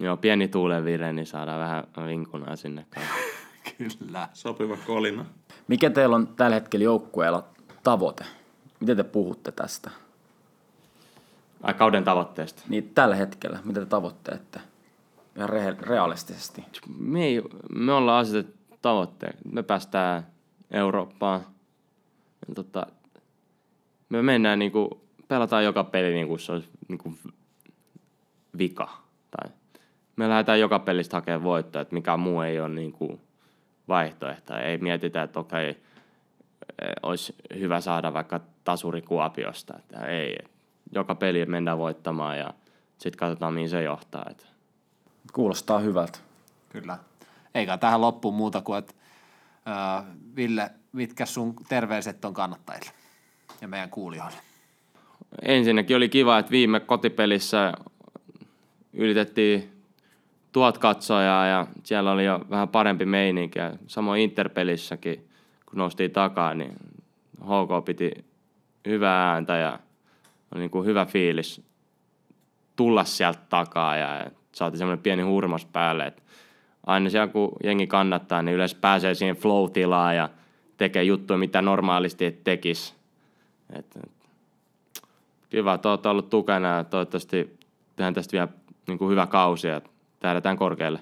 [0.00, 2.86] Joo, pieni tuulenvire, niin saadaan vähän vinkunaa sinne.
[3.78, 4.28] Kyllä.
[4.32, 5.24] Sopiva kolina.
[5.68, 7.44] Mikä teillä on tällä hetkellä joukkueella
[7.82, 8.24] tavoite?
[8.80, 9.90] Miten te puhutte tästä?
[11.62, 12.62] Ai kauden tavoitteesta.
[12.68, 14.60] Niin tällä hetkellä, mitä te tavoitteette?
[15.36, 16.64] Ihan rehe- realistisesti.
[16.98, 17.42] Me, ei,
[17.74, 19.34] me ollaan asetettu tavoitteen.
[19.52, 20.26] Me päästään
[20.70, 21.40] Eurooppaan.
[22.48, 22.86] Ja tota,
[24.08, 27.14] me mennään niinku, pelataan joka peli niin kuin se olisi niinku
[28.58, 28.88] vika.
[29.30, 29.52] Tai
[30.16, 33.20] me lähdetään joka pelistä hakemaan voittoa, että mikä muu ei ole niinku
[33.88, 34.56] vaihtoehto.
[34.56, 35.76] Ei mietitä, että okei, eh,
[37.02, 39.74] olisi hyvä saada vaikka tasuri Kuopiosta.
[39.78, 40.38] Että ei,
[40.92, 42.54] joka peli mennään voittamaan ja
[42.98, 44.26] sitten katsotaan, mihin se johtaa.
[44.30, 44.46] Että
[45.32, 46.18] Kuulostaa hyvältä.
[46.68, 46.98] Kyllä.
[47.54, 48.94] Eikä tähän loppuun muuta kuin, että
[49.68, 50.04] äh,
[50.36, 52.90] Ville, mitkä sun terveiset on kannattajille
[53.60, 54.38] ja meidän kuulijoille?
[55.42, 57.72] ensinnäkin oli kiva, että viime kotipelissä
[58.92, 59.70] ylitettiin
[60.52, 63.58] tuot katsojaa ja siellä oli jo vähän parempi meininki.
[63.58, 65.28] Ja samoin Interpelissäkin,
[65.66, 66.72] kun noustiin takaa, niin
[67.42, 68.24] HK piti
[68.86, 69.78] hyvää ääntä ja
[70.56, 71.62] oli niin kuin hyvä fiilis
[72.76, 76.22] tulla sieltä takaa ja saatiin semmoinen pieni hurmos päälle, että
[76.86, 80.28] aina siellä kun jengi kannattaa, niin yleensä pääsee siihen flow-tilaan ja
[80.76, 82.94] tekee juttuja, mitä normaalisti et tekisi.
[83.72, 83.98] Et,
[85.50, 87.58] kiva, että olette ollut tukena ja toivottavasti
[87.96, 88.48] tehdään tästä vielä
[88.88, 89.80] niin kuin hyvä kausi ja
[90.20, 91.00] tähdätään korkealle.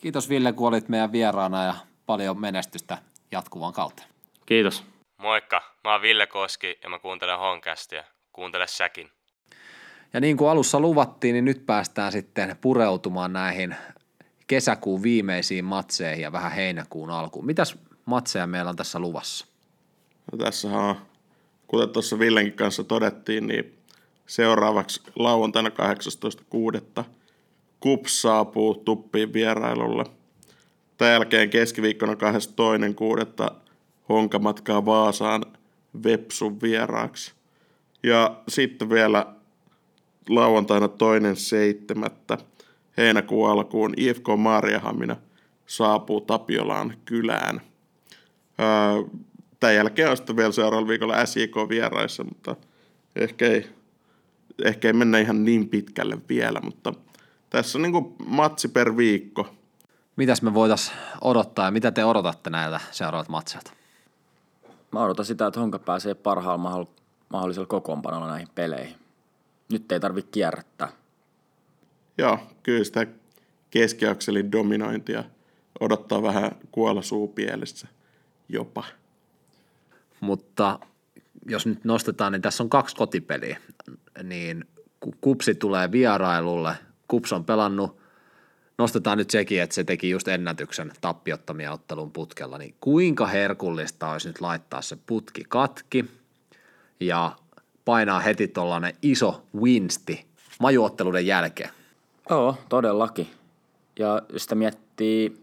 [0.00, 1.74] Kiitos Ville, kun olit meidän vieraana ja
[2.06, 2.98] paljon menestystä
[3.30, 4.02] jatkuvaan kautta.
[4.46, 4.84] Kiitos.
[5.18, 8.04] Moikka, mä oon Ville Koski ja mä kuuntelen Honkastia.
[8.32, 9.10] Kuuntele säkin.
[10.12, 13.76] Ja niin kuin alussa luvattiin, niin nyt päästään sitten pureutumaan näihin
[14.46, 17.46] kesäkuun viimeisiin matseihin ja vähän heinäkuun alkuun.
[17.46, 19.46] Mitäs matseja meillä on tässä luvassa?
[20.32, 20.96] No tässähän on,
[21.66, 23.78] kuten tuossa Villenkin kanssa todettiin, niin
[24.26, 27.04] seuraavaksi lauantaina 18.6.
[27.80, 30.04] Kups saapuu Tuppiin vierailulle.
[30.98, 33.54] Tämän jälkeen keskiviikkona 22.6.
[34.08, 35.44] Honka matkaa Vaasaan
[36.04, 37.32] Vepsun vieraaksi.
[38.02, 39.26] Ja sitten vielä
[40.28, 42.38] lauantaina toinen seitsemättä
[42.96, 45.16] heinäkuun alkuun IFK Maariahamina
[45.66, 47.60] saapuu Tapiolaan kylään.
[48.60, 49.18] Öö,
[49.62, 52.56] Tämän jälkeen on sitten vielä seuraavalla viikolla SJK vieraissa, mutta
[53.16, 53.68] ehkä ei,
[54.64, 56.92] ehkä ei mennä ihan niin pitkälle vielä, mutta
[57.50, 59.46] tässä on niin kuin matsi per viikko.
[60.16, 63.72] Mitäs me voitaisiin odottaa ja mitä te odotatte näiltä seuraavat matseilta?
[64.92, 67.01] Mä odotan sitä, että Honka pääsee parhaalla mahdoll-
[67.32, 68.94] mahdollisella kokoonpanolla näihin peleihin.
[69.72, 70.88] Nyt ei tarvitse kierrättää.
[72.18, 73.06] Joo, kyllä sitä
[73.70, 75.24] keskiakselin dominointia
[75.80, 77.88] odottaa vähän kuolla suupielessä
[78.48, 78.84] jopa.
[80.20, 80.78] Mutta
[81.46, 83.58] jos nyt nostetaan, niin tässä on kaksi kotipeliä.
[84.22, 84.64] Niin
[85.20, 86.74] Kupsi tulee vierailulle,
[87.08, 87.98] Kups on pelannut,
[88.78, 94.28] nostetaan nyt sekin, että se teki just ennätyksen tappiottomia ottelun putkella, niin kuinka herkullista olisi
[94.28, 96.21] nyt laittaa se putki katki
[97.06, 97.36] ja
[97.84, 100.26] painaa heti tuollainen iso winsti
[100.60, 101.70] majuotteluiden jälkeen.
[102.30, 103.30] Joo, todellakin.
[103.98, 105.42] Ja sitä miettii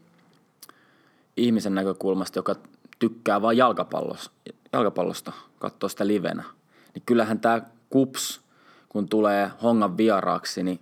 [1.38, 2.56] ihmisen näkökulmasta, joka
[3.00, 4.32] tykkää vain jalkapallosta,
[4.74, 6.44] jalkapallosta katsoa sitä livenä,
[6.94, 8.42] niin kyllähän tämä kups,
[8.90, 10.80] kun tulee hongan vieraaksi, niin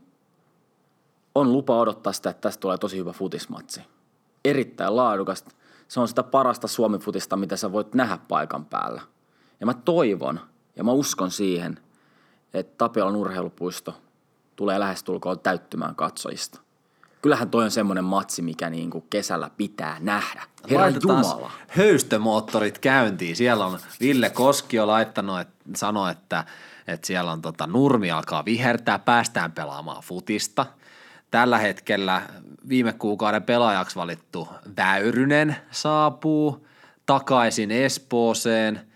[1.35, 3.81] on lupa odottaa sitä, että tästä tulee tosi hyvä futismatsi.
[4.45, 5.51] Erittäin laadukasta.
[5.87, 9.01] Se on sitä parasta Suomi-futista, mitä sä voit nähdä paikan päällä.
[9.59, 10.39] Ja mä toivon
[10.77, 11.79] ja mä uskon siihen,
[12.53, 13.97] että Tapiolan urheilupuisto
[14.55, 16.59] tulee lähestulkoon täyttymään katsojista.
[17.21, 20.43] Kyllähän toi on semmoinen matsi, mikä niinku kesällä pitää nähdä.
[20.69, 21.51] Herra Laitetaan Jumala.
[21.67, 23.35] höystömoottorit käyntiin.
[23.35, 26.43] Siellä on Ville Koskio laittanut, että sanoi, että,
[26.87, 30.65] että siellä on tota, nurmi alkaa vihertää, päästään pelaamaan futista.
[31.31, 32.21] Tällä hetkellä
[32.69, 34.47] viime kuukauden pelaajaksi valittu
[34.77, 36.67] Väyrynen saapuu
[37.05, 38.86] takaisin Espooseen.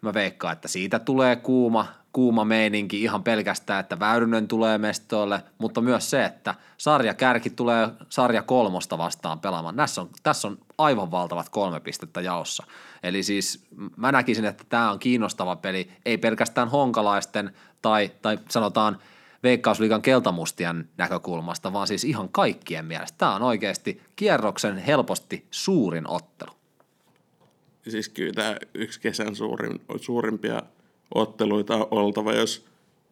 [0.00, 5.80] Mä veikkaan, että siitä tulee kuuma, kuuma meininki ihan pelkästään, että Väyrynen tulee mestoille, mutta
[5.80, 9.76] myös se, että sarja kärki tulee sarja kolmosta vastaan pelaamaan.
[9.76, 12.64] Tässä on, tässä on aivan valtavat kolme pistettä jaossa.
[13.02, 18.98] Eli siis mä näkisin, että tämä on kiinnostava peli, ei pelkästään honkalaisten tai, tai sanotaan
[19.42, 23.18] Veikkausliigan keltamustien näkökulmasta, vaan siis ihan kaikkien mielestä.
[23.18, 26.59] Tämä on oikeasti kierroksen helposti suurin ottelu.
[27.90, 30.62] Siis kyllä tämä yksi kesän suurin, suurimpia
[31.14, 32.66] otteluita on oltava, jos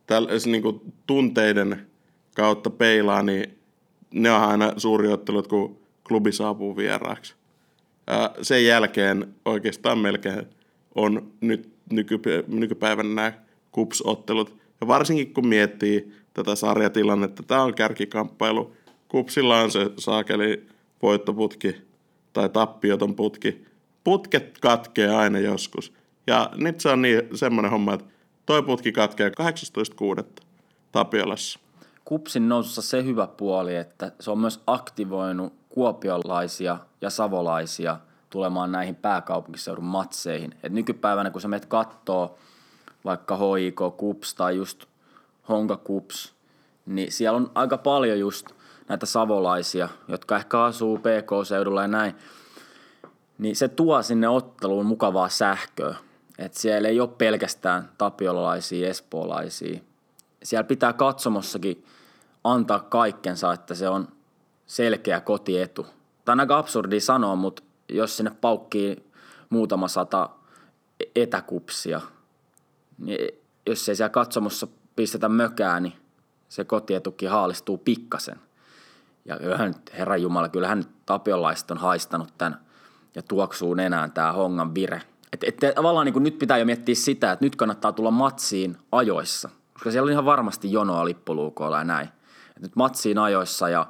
[0.06, 1.86] tällaisen niin tunteiden
[2.34, 3.58] kautta peilaa, niin
[4.14, 7.34] ne on aina suuri ottelut, kun klubi saapuu vieraaksi.
[8.42, 10.42] Sen jälkeen oikeastaan melkein
[10.94, 13.32] on nyt nykyp- nykypäivänä nämä
[13.72, 14.56] kupsottelut.
[14.80, 18.72] Ja varsinkin kun miettii tätä sarjatilannetta, tämä on kärkikamppailu.
[19.08, 20.66] Kupsilla on se saakeli
[21.02, 21.76] voittoputki
[22.32, 23.64] tai tappioton putki.
[24.08, 25.92] Putket katkee aina joskus.
[26.26, 28.06] Ja nyt se on niin, semmoinen homma, että
[28.46, 29.32] toi putki katkee
[30.18, 30.24] 18.6.
[30.92, 31.60] Tapiolassa.
[32.04, 37.96] Kupsin nousussa se hyvä puoli, että se on myös aktivoinut kuopiolaisia ja savolaisia
[38.30, 40.54] tulemaan näihin pääkaupunkiseudun matseihin.
[40.62, 42.38] Et nykypäivänä, kun sä menet kattoo
[43.04, 44.84] vaikka HIK Kups tai just
[45.48, 46.34] Honka Kups,
[46.86, 48.46] niin siellä on aika paljon just
[48.88, 52.14] näitä savolaisia, jotka ehkä asuu PK-seudulla ja näin,
[53.38, 55.96] niin se tuo sinne otteluun mukavaa sähköä.
[56.38, 59.80] Et siellä ei ole pelkästään tapiolalaisia, espoolaisia.
[60.42, 61.84] Siellä pitää katsomossakin
[62.44, 64.08] antaa kaikkensa, että se on
[64.66, 65.86] selkeä kotietu.
[66.24, 69.04] Tämä on aika absurdi sanoa, mutta jos sinne paukkii
[69.50, 70.30] muutama sata
[71.16, 72.00] etäkupsia,
[72.98, 74.66] niin jos ei siellä katsomossa
[74.96, 75.94] pistetä mökää, niin
[76.48, 78.40] se kotietukin haalistuu pikkasen.
[79.24, 82.67] Ja kyllähän nyt, Herran Jumala, kyllähän tapiolaiset on haistanut tämän
[83.14, 85.02] ja tuoksuu nenään tämä hongan vire.
[85.32, 89.48] Et, et, tavallaan niin nyt pitää jo miettiä sitä, että nyt kannattaa tulla matsiin ajoissa,
[89.72, 92.08] koska siellä on ihan varmasti jonoa lippuluukoilla ja näin.
[92.56, 93.86] Et nyt matsiin ajoissa ja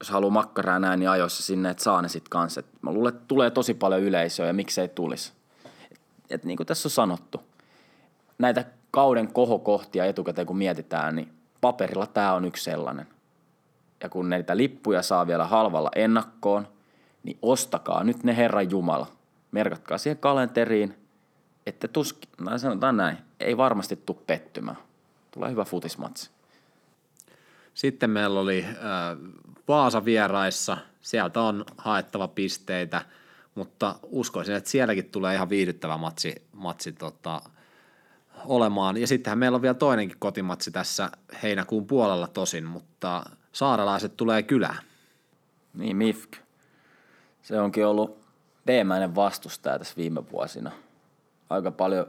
[0.00, 2.60] jos haluaa makkaraa näin, niin ajoissa sinne, että saa ne sitten kanssa.
[2.60, 5.32] Et mä luulen, että tulee tosi paljon yleisöä ja miksei tulisi.
[5.92, 6.00] Et,
[6.30, 7.40] et niin kuin tässä on sanottu,
[8.38, 13.06] näitä kauden kohokohtia etukäteen kun mietitään, niin paperilla tämä on yksi sellainen.
[14.02, 16.68] Ja kun näitä lippuja saa vielä halvalla ennakkoon,
[17.22, 19.06] niin ostakaa nyt ne Herran Jumala.
[19.50, 20.94] Merkatkaa siihen kalenteriin,
[21.66, 24.78] että tuskin, no sanotaan näin, ei varmasti tule pettymään.
[25.30, 26.30] Tulee hyvä futismatsi.
[27.74, 28.74] Sitten meillä oli äh,
[29.68, 33.02] Vaasa vieraissa, sieltä on haettava pisteitä,
[33.54, 37.42] mutta uskoisin, että sielläkin tulee ihan viihdyttävä matsi, matsi tota,
[38.44, 38.96] olemaan.
[38.96, 41.10] Ja sittenhän meillä on vielä toinenkin kotimatsi tässä
[41.42, 44.78] heinäkuun puolella tosin, mutta saarelaiset tulee kylään.
[45.74, 46.32] Niin, Mifk.
[47.42, 48.18] Se onkin ollut
[48.66, 50.72] veemäinen vastustaja tässä viime vuosina.
[51.50, 52.06] Aika paljon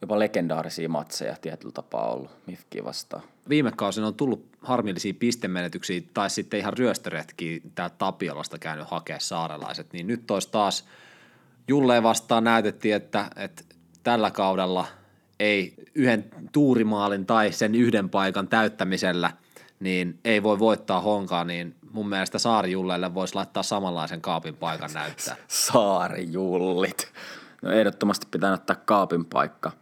[0.00, 3.22] jopa legendaarisia matseja tietyllä tapaa ollut Mifkiä vastaan.
[3.48, 9.92] Viime kausina on tullut harmillisia pistemenetyksiä tai sitten ihan ryöstöretkiä tää Tapiolasta käynyt hakea saarelaiset,
[9.92, 10.84] niin nyt olisi taas
[11.68, 13.62] Julleen vastaan näytettiin, että, että
[14.02, 14.86] tällä kaudella
[15.40, 19.32] ei yhden tuurimaalin tai sen yhden paikan täyttämisellä
[19.80, 24.90] niin ei voi voittaa honkaa, niin mun mielestä Saari Jullelle voisi laittaa samanlaisen kaapin paikan
[24.94, 25.36] näyttää.
[25.48, 27.12] Saarijullit.
[27.62, 29.72] No ehdottomasti pitää ottaa kaapin paikka.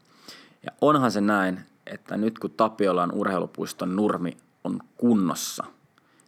[0.63, 5.65] Ja onhan se näin, että nyt kun Tapiolan urheilupuiston nurmi on kunnossa,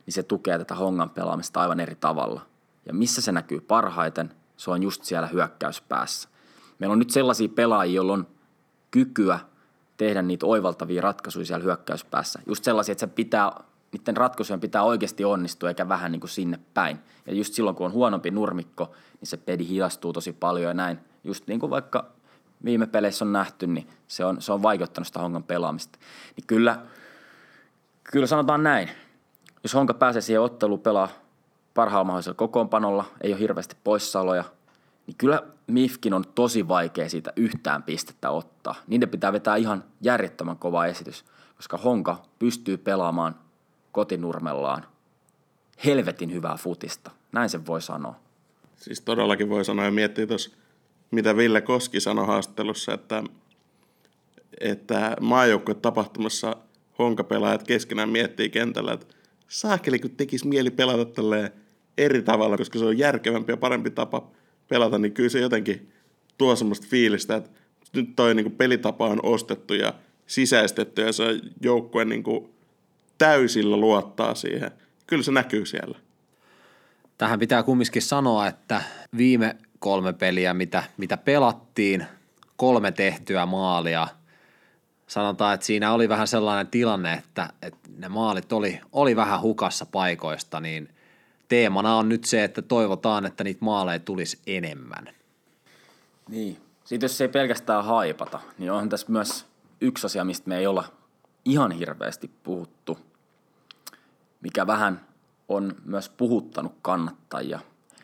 [0.07, 2.41] niin se tukee tätä hongan pelaamista aivan eri tavalla.
[2.87, 6.28] Ja missä se näkyy parhaiten, se on just siellä hyökkäyspäässä.
[6.78, 8.26] Meillä on nyt sellaisia pelaajia, joilla on
[8.91, 9.39] kykyä
[9.97, 12.39] tehdä niitä oivaltavia ratkaisuja siellä hyökkäyspäässä.
[12.47, 13.53] Just sellaisia, että se pitää,
[13.93, 16.99] niiden ratkaisujen pitää oikeasti onnistua eikä vähän niin kuin sinne päin.
[17.26, 20.99] Ja just silloin, kun on huonompi nurmikko, niin se peli hidastuu tosi paljon ja näin.
[21.24, 22.07] Just niin kuin vaikka
[22.64, 25.99] viime peleissä on nähty, niin se on, se on vaikeuttanut sitä hongan pelaamista.
[26.37, 26.78] Niin kyllä,
[28.03, 28.91] kyllä sanotaan näin.
[29.62, 31.09] Jos honka pääsee siihen otteluun pelaa
[31.74, 34.45] parhaalla mahdollisella kokoonpanolla, ei ole hirveästi poissaoloja,
[35.07, 38.74] niin kyllä Mifkin on tosi vaikea siitä yhtään pistettä ottaa.
[38.87, 41.24] Niiden pitää vetää ihan järjettömän kova esitys,
[41.57, 43.34] koska Honka pystyy pelaamaan
[43.97, 44.87] kotinurmellaan
[45.85, 47.11] helvetin hyvää futista.
[47.33, 48.15] Näin sen voi sanoa.
[48.77, 50.51] Siis todellakin voi sanoa ja miettiä tuossa,
[51.11, 53.23] mitä Ville Koski sanoi haastattelussa, että,
[54.61, 55.17] että
[55.83, 56.57] tapahtumassa
[56.99, 59.07] honkapelaajat keskenään miettii kentällä, että
[59.49, 61.51] saakeli kun tekisi mieli pelata tälleen
[61.99, 64.31] eri tavalla, koska se on järkevämpi ja parempi tapa
[64.69, 65.93] pelata, niin kyllä se jotenkin
[66.39, 67.51] tuo semmoista fiilistä, että
[67.93, 69.95] nyt toi niin pelitapa on ostettu ja
[70.27, 71.25] sisäistetty ja se
[71.63, 72.23] joukkue niin
[73.19, 74.71] täysillä luottaa siihen.
[75.07, 75.99] Kyllä se näkyy siellä.
[77.19, 78.83] Tähän pitää kumminkin sanoa, että
[79.17, 82.07] viime kolme peliä, mitä, mitä pelattiin,
[82.57, 84.09] kolme tehtyä maalia.
[85.07, 89.87] Sanotaan, että siinä oli vähän sellainen tilanne, että, että ne maalit oli, oli vähän hukassa
[89.87, 90.89] paikoista, niin
[91.49, 95.09] teemana on nyt se, että toivotaan, että niitä maaleja tulisi enemmän.
[96.29, 96.57] Niin.
[96.85, 99.47] Sitten jos se ei pelkästään haipata, niin on tässä myös
[99.81, 100.85] yksi asia, mistä me ei olla
[101.47, 102.99] ihan hirveästi puhuttu,
[104.41, 105.01] mikä vähän
[105.49, 107.61] on myös puhuttanut kannattajia.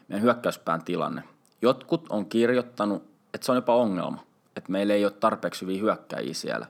[0.08, 1.22] Meidän hyökkäyspään tilanne.
[1.62, 3.02] Jotkut on kirjoittanut,
[3.34, 4.24] että se on jopa ongelma,
[4.56, 6.66] että meillä ei ole tarpeeksi hyviä hyökkäjiä siellä.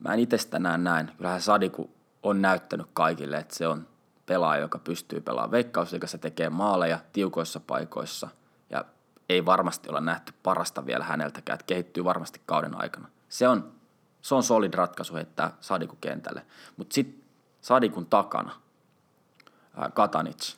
[0.00, 1.10] Mä en itse näe näin.
[1.16, 1.90] Kyllähän Sadiku
[2.22, 3.86] on näyttänyt kaikille, että se on
[4.26, 8.28] pelaaja, joka pystyy pelaamaan veikkausliikassa, tekee maaleja tiukoissa paikoissa
[8.70, 8.84] ja
[9.28, 13.08] ei varmasti olla nähty parasta vielä häneltäkään, että kehittyy varmasti kauden aikana.
[13.28, 13.72] Se on,
[14.24, 16.46] se on solid ratkaisu heittää Sadiku kentälle.
[16.76, 17.24] Mutta sitten
[17.60, 18.52] Sadikun takana
[19.76, 20.54] ää, Katanic.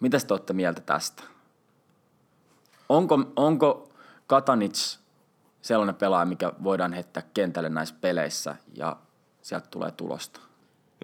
[0.00, 1.22] Mitä te olette mieltä tästä?
[2.88, 3.92] Onko, onko
[4.26, 4.98] Katanic
[5.62, 8.96] sellainen pelaaja, mikä voidaan heittää kentälle näissä peleissä ja
[9.42, 10.40] sieltä tulee tulosta?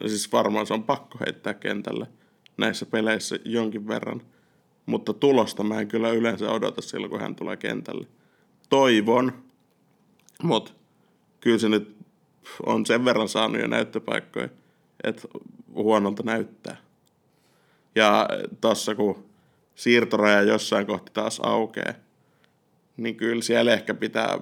[0.03, 2.07] No siis varmaan se on pakko heittää kentälle
[2.57, 4.23] näissä peleissä jonkin verran.
[4.87, 8.07] Mutta tulosta mä en kyllä yleensä odota silloin, kun hän tulee kentälle.
[8.69, 9.45] Toivon,
[10.43, 10.73] mutta
[11.45, 11.97] kyllä se nyt
[12.67, 14.49] on sen verran saanut jo näyttöpaikkoja,
[15.05, 15.29] että
[15.75, 16.77] huonolta näyttää.
[17.95, 18.29] Ja
[18.61, 19.25] tossa kun
[19.75, 21.95] siirtoraja jossain kohti taas aukeaa,
[22.97, 24.39] niin kyllä siellä ehkä pitää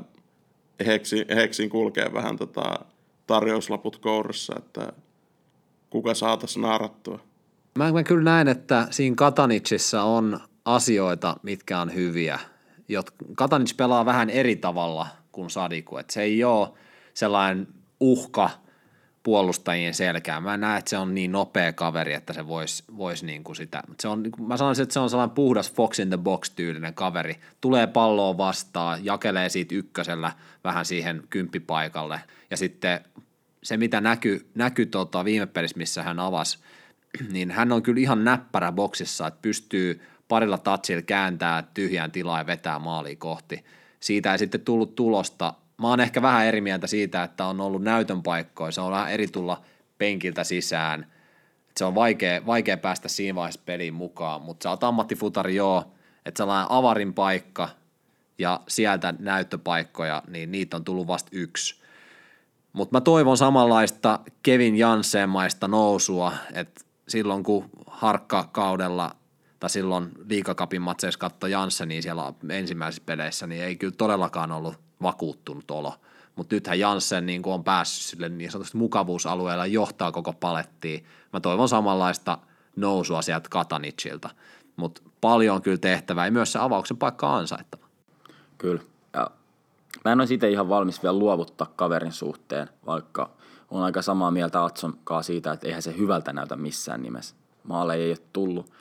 [0.86, 2.78] heksin, heksin kulkea vähän tota
[3.26, 4.92] tarjouslaput kourassa, että
[5.90, 7.18] kuka saataisiin naarattua.
[7.78, 12.38] Mä, mä kyllä näen, että siinä Katanitsissa on asioita, mitkä on hyviä.
[13.34, 16.68] Katanic pelaa vähän eri tavalla kuin Sadiku, että se ei ole
[17.14, 17.68] sellainen
[18.00, 18.50] uhka
[19.22, 20.42] puolustajien selkään.
[20.42, 23.82] Mä näen, että se on niin nopea kaveri, että se voisi vois niinku sitä.
[24.00, 26.94] Se on, niinku, mä sanoisin, että se on sellainen puhdas Fox in the Box tyylinen
[26.94, 27.40] kaveri.
[27.60, 30.32] Tulee palloa vastaan, jakelee siitä ykkösellä
[30.64, 33.00] vähän siihen kymppipaikalle ja sitten
[33.62, 36.58] se, mitä näkyy näky tota viime pelissä, missä hän avasi,
[37.32, 42.46] niin hän on kyllä ihan näppärä boksissa, että pystyy parilla tatsilla kääntää tyhjään tilaa ja
[42.46, 43.64] vetää maaliin kohti.
[44.00, 45.54] Siitä ei sitten tullut tulosta.
[45.82, 48.72] Mä oon ehkä vähän eri mieltä siitä, että on ollut näytön paikkoja.
[48.72, 49.62] Se on vähän eri tulla
[49.98, 51.12] penkiltä sisään.
[51.76, 55.84] Se on vaikea, vaikea päästä siinä vaiheessa peliin mukaan, mutta sä oot ammattifutari joo,
[56.26, 57.68] että sellainen avarin paikka
[58.38, 61.82] ja sieltä näyttöpaikkoja, niin niitä on tullut vasta yksi.
[62.72, 69.16] Mutta mä toivon samanlaista Kevin Jansen-maista nousua, että silloin kun harkkakaudella
[69.62, 75.70] tai silloin liikakapin matseissa katsoi Janssenia siellä ensimmäisissä peleissä, niin ei kyllä todellakaan ollut vakuuttunut
[75.70, 75.94] olo.
[76.36, 81.04] Mutta nythän Janssen niin on päässyt sille niin sanotusti mukavuusalueella johtaa koko palettiin.
[81.32, 82.38] Mä toivon samanlaista
[82.76, 84.30] nousua sieltä Katanicilta.
[84.76, 87.86] Mutta paljon on kyllä tehtävää ja myös se avauksen paikka ansaittava.
[88.58, 88.82] Kyllä.
[89.12, 89.30] Ja
[90.04, 93.30] Mä en olisi itse ihan valmis vielä luovuttaa kaverin suhteen, vaikka
[93.70, 97.34] on aika samaa mieltä Atson siitä, että eihän se hyvältä näytä missään nimessä.
[97.64, 98.72] Maale ei ole tullut.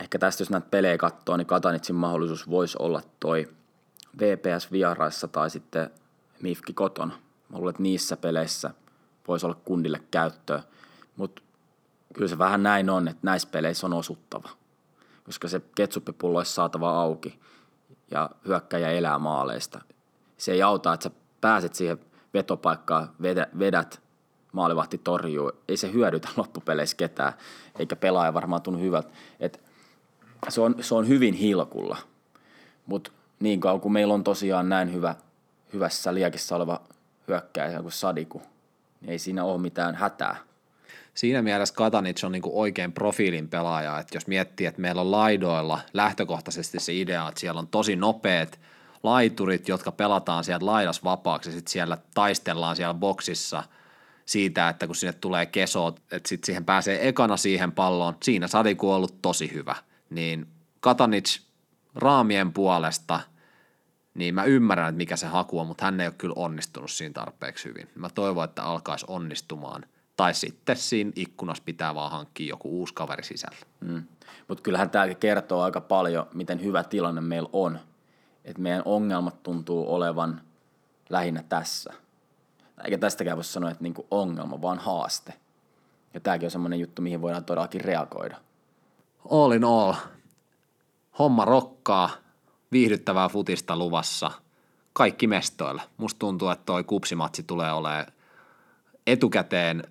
[0.00, 3.48] Ehkä tästä jos näitä pelejä katsoo, niin Katanitsin mahdollisuus voisi olla toi
[4.20, 5.90] VPS vieraissa tai sitten
[6.42, 7.14] Mifki kotona.
[7.48, 8.70] Mä luulen, että niissä peleissä
[9.28, 10.62] voisi olla kundille käyttöä,
[11.16, 11.42] mutta
[12.14, 14.48] kyllä se vähän näin on, että näissä peleissä on osuttava,
[15.24, 17.40] koska se ketsuppipullo olisi saatava auki
[18.10, 19.80] ja hyökkäjä elää maaleista
[20.40, 21.98] se ei auta, että sä pääset siihen
[22.34, 23.10] vetopaikkaan,
[23.58, 24.00] vedät,
[24.52, 25.52] maalivahti torjuu.
[25.68, 27.32] Ei se hyödytä loppupeleissä ketään,
[27.78, 29.08] eikä pelaaja varmaan tunnu hyvältä.
[29.40, 29.69] Et
[30.48, 31.96] se, on, se on hyvin hilkulla,
[32.86, 33.10] mutta
[33.40, 35.14] niin kauan kuin meillä on tosiaan näin hyvä,
[35.72, 36.80] hyvässä liekessä oleva
[37.28, 38.42] hyökkäjä kuin Sadiku,
[39.00, 40.36] niin ei siinä ole mitään hätää.
[41.14, 45.80] Siinä mielessä Katanic on niinku oikein profiilin pelaaja, että jos miettii, että meillä on laidoilla
[45.92, 48.60] lähtökohtaisesti se idea, että siellä on tosi nopeat
[49.02, 53.62] laiturit, jotka pelataan sieltä laidas vapaaksi, sitten siellä taistellaan siellä boksissa
[54.26, 58.90] siitä, että kun sinne tulee keso, että sitten siihen pääsee ekana siihen palloon, siinä Sadiku
[58.90, 59.76] on ollut tosi hyvä,
[60.10, 60.46] niin
[60.80, 61.40] Katanic
[61.94, 63.20] raamien puolesta,
[64.14, 67.12] niin mä ymmärrän, että mikä se haku on, mutta hän ei ole kyllä onnistunut siinä
[67.12, 67.88] tarpeeksi hyvin.
[67.94, 69.84] Mä toivon, että alkaisi onnistumaan.
[70.16, 73.56] Tai sitten siinä ikkunassa pitää vaan hankkia joku uusi kaveri sisällä.
[73.80, 74.02] Mm.
[74.48, 77.78] Mutta kyllähän tämä kertoo aika paljon, miten hyvä tilanne meillä on.
[78.44, 80.40] Että meidän ongelmat tuntuu olevan
[81.08, 81.92] lähinnä tässä.
[82.84, 85.34] Eikä tästäkään voi sanoa, että niinku ongelma, vaan haaste.
[86.14, 88.36] Ja tämäkin on semmoinen juttu, mihin voidaan todellakin reagoida.
[89.30, 89.94] All in all,
[91.18, 92.10] homma rokkaa,
[92.72, 94.30] viihdyttävää futista luvassa,
[94.92, 95.82] kaikki mestoilla.
[95.96, 98.06] Musta tuntuu, että toi kupsimatsi tulee olemaan
[99.06, 99.84] etukäteen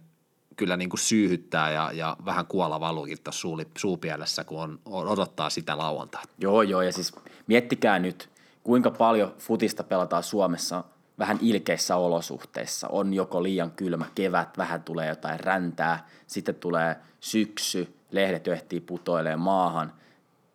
[0.56, 5.50] kyllä niin kuin syyhyttää ja, ja vähän kuola valuukin tuossa suu, suupielessä, kun on, odottaa
[5.50, 6.30] sitä lauantaita.
[6.38, 7.14] Joo, joo, ja siis
[7.48, 8.30] miettikää nyt,
[8.64, 10.84] kuinka paljon futista pelataan Suomessa
[11.20, 12.88] vähän ilkeissä olosuhteissa.
[12.88, 19.36] On joko liian kylmä kevät, vähän tulee jotain räntää, sitten tulee syksy, lehdet ehtii putoilee
[19.36, 19.94] maahan,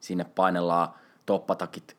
[0.01, 0.89] sinne painellaan
[1.27, 1.97] toppatakit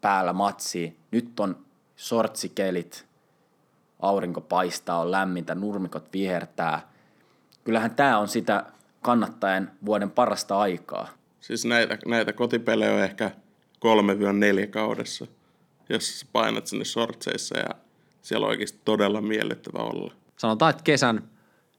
[0.00, 0.96] päällä matsiin.
[1.10, 1.66] Nyt on
[1.96, 3.06] sortsikelit,
[4.00, 6.88] aurinko paistaa, on lämmintä, nurmikot vihertää.
[7.64, 8.64] Kyllähän tämä on sitä
[9.02, 11.08] kannattajan vuoden parasta aikaa.
[11.40, 13.30] Siis näitä, näitä kotipelejä on ehkä
[14.64, 15.26] 3-4 kaudessa,
[15.88, 17.68] jos painat sinne sortseissa ja
[18.22, 20.14] siellä on oikeasti todella miellyttävä olla.
[20.36, 21.22] Sanotaan, että kesän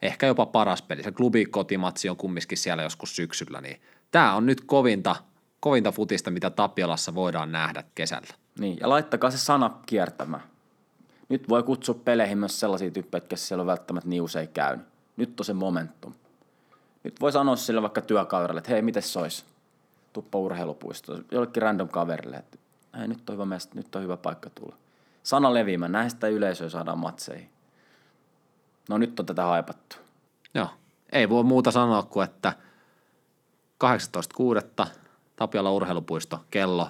[0.02, 1.04] ehkä jopa paras peli.
[1.04, 3.82] Se klubi kotimatsi on kumminkin siellä joskus syksyllä, niin
[4.12, 5.16] tämä on nyt kovinta,
[5.60, 8.34] kovinta futista, mitä Tapiolassa voidaan nähdä kesällä.
[8.60, 10.44] Niin, ja laittakaa se sana kiertämään.
[11.30, 14.86] Nyt voi kutsua peleihin myös sellaisia tyyppejä, jotka siellä on välttämättä niin usein käynyt.
[15.18, 16.14] Nyt on se momentum.
[17.04, 19.46] Nyt voi sanoa sille vaikka työkaverille, että hei, miten sois?
[20.14, 21.20] Tuppa urheilupuisto.
[21.32, 22.58] Jollekin random kaverille, että
[22.98, 24.76] hei, nyt on hyvä mesta, nyt on hyvä paikka tulla.
[25.24, 27.50] Sana leviämään, näin sitä yleisöä saadaan matseihin.
[28.90, 29.98] No nyt on tätä haipattu.
[30.54, 30.70] Joo,
[31.12, 32.54] ei voi muuta sanoa kuin, että
[33.84, 34.88] 18.6.
[35.36, 36.90] Tapiola urheilupuisto, kello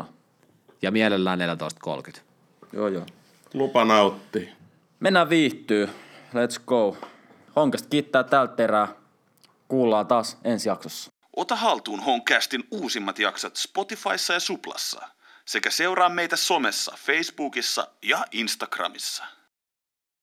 [0.00, 0.04] 15.00.
[0.82, 1.38] ja mielellään
[2.16, 2.20] 14.30.
[2.72, 3.06] Joo, joo.
[3.54, 4.52] Lupa nauttii.
[5.00, 5.86] Mennään viihtyy.
[6.34, 6.96] Let's go.
[7.56, 8.88] Honkasta kiittää tältä erää.
[9.68, 11.10] Kuullaan taas ensi jaksossa.
[11.36, 15.08] Ota haltuun Honcastin uusimmat jaksot Spotifyssa ja Suplassa.
[15.44, 19.24] Sekä seuraa meitä somessa, Facebookissa ja Instagramissa.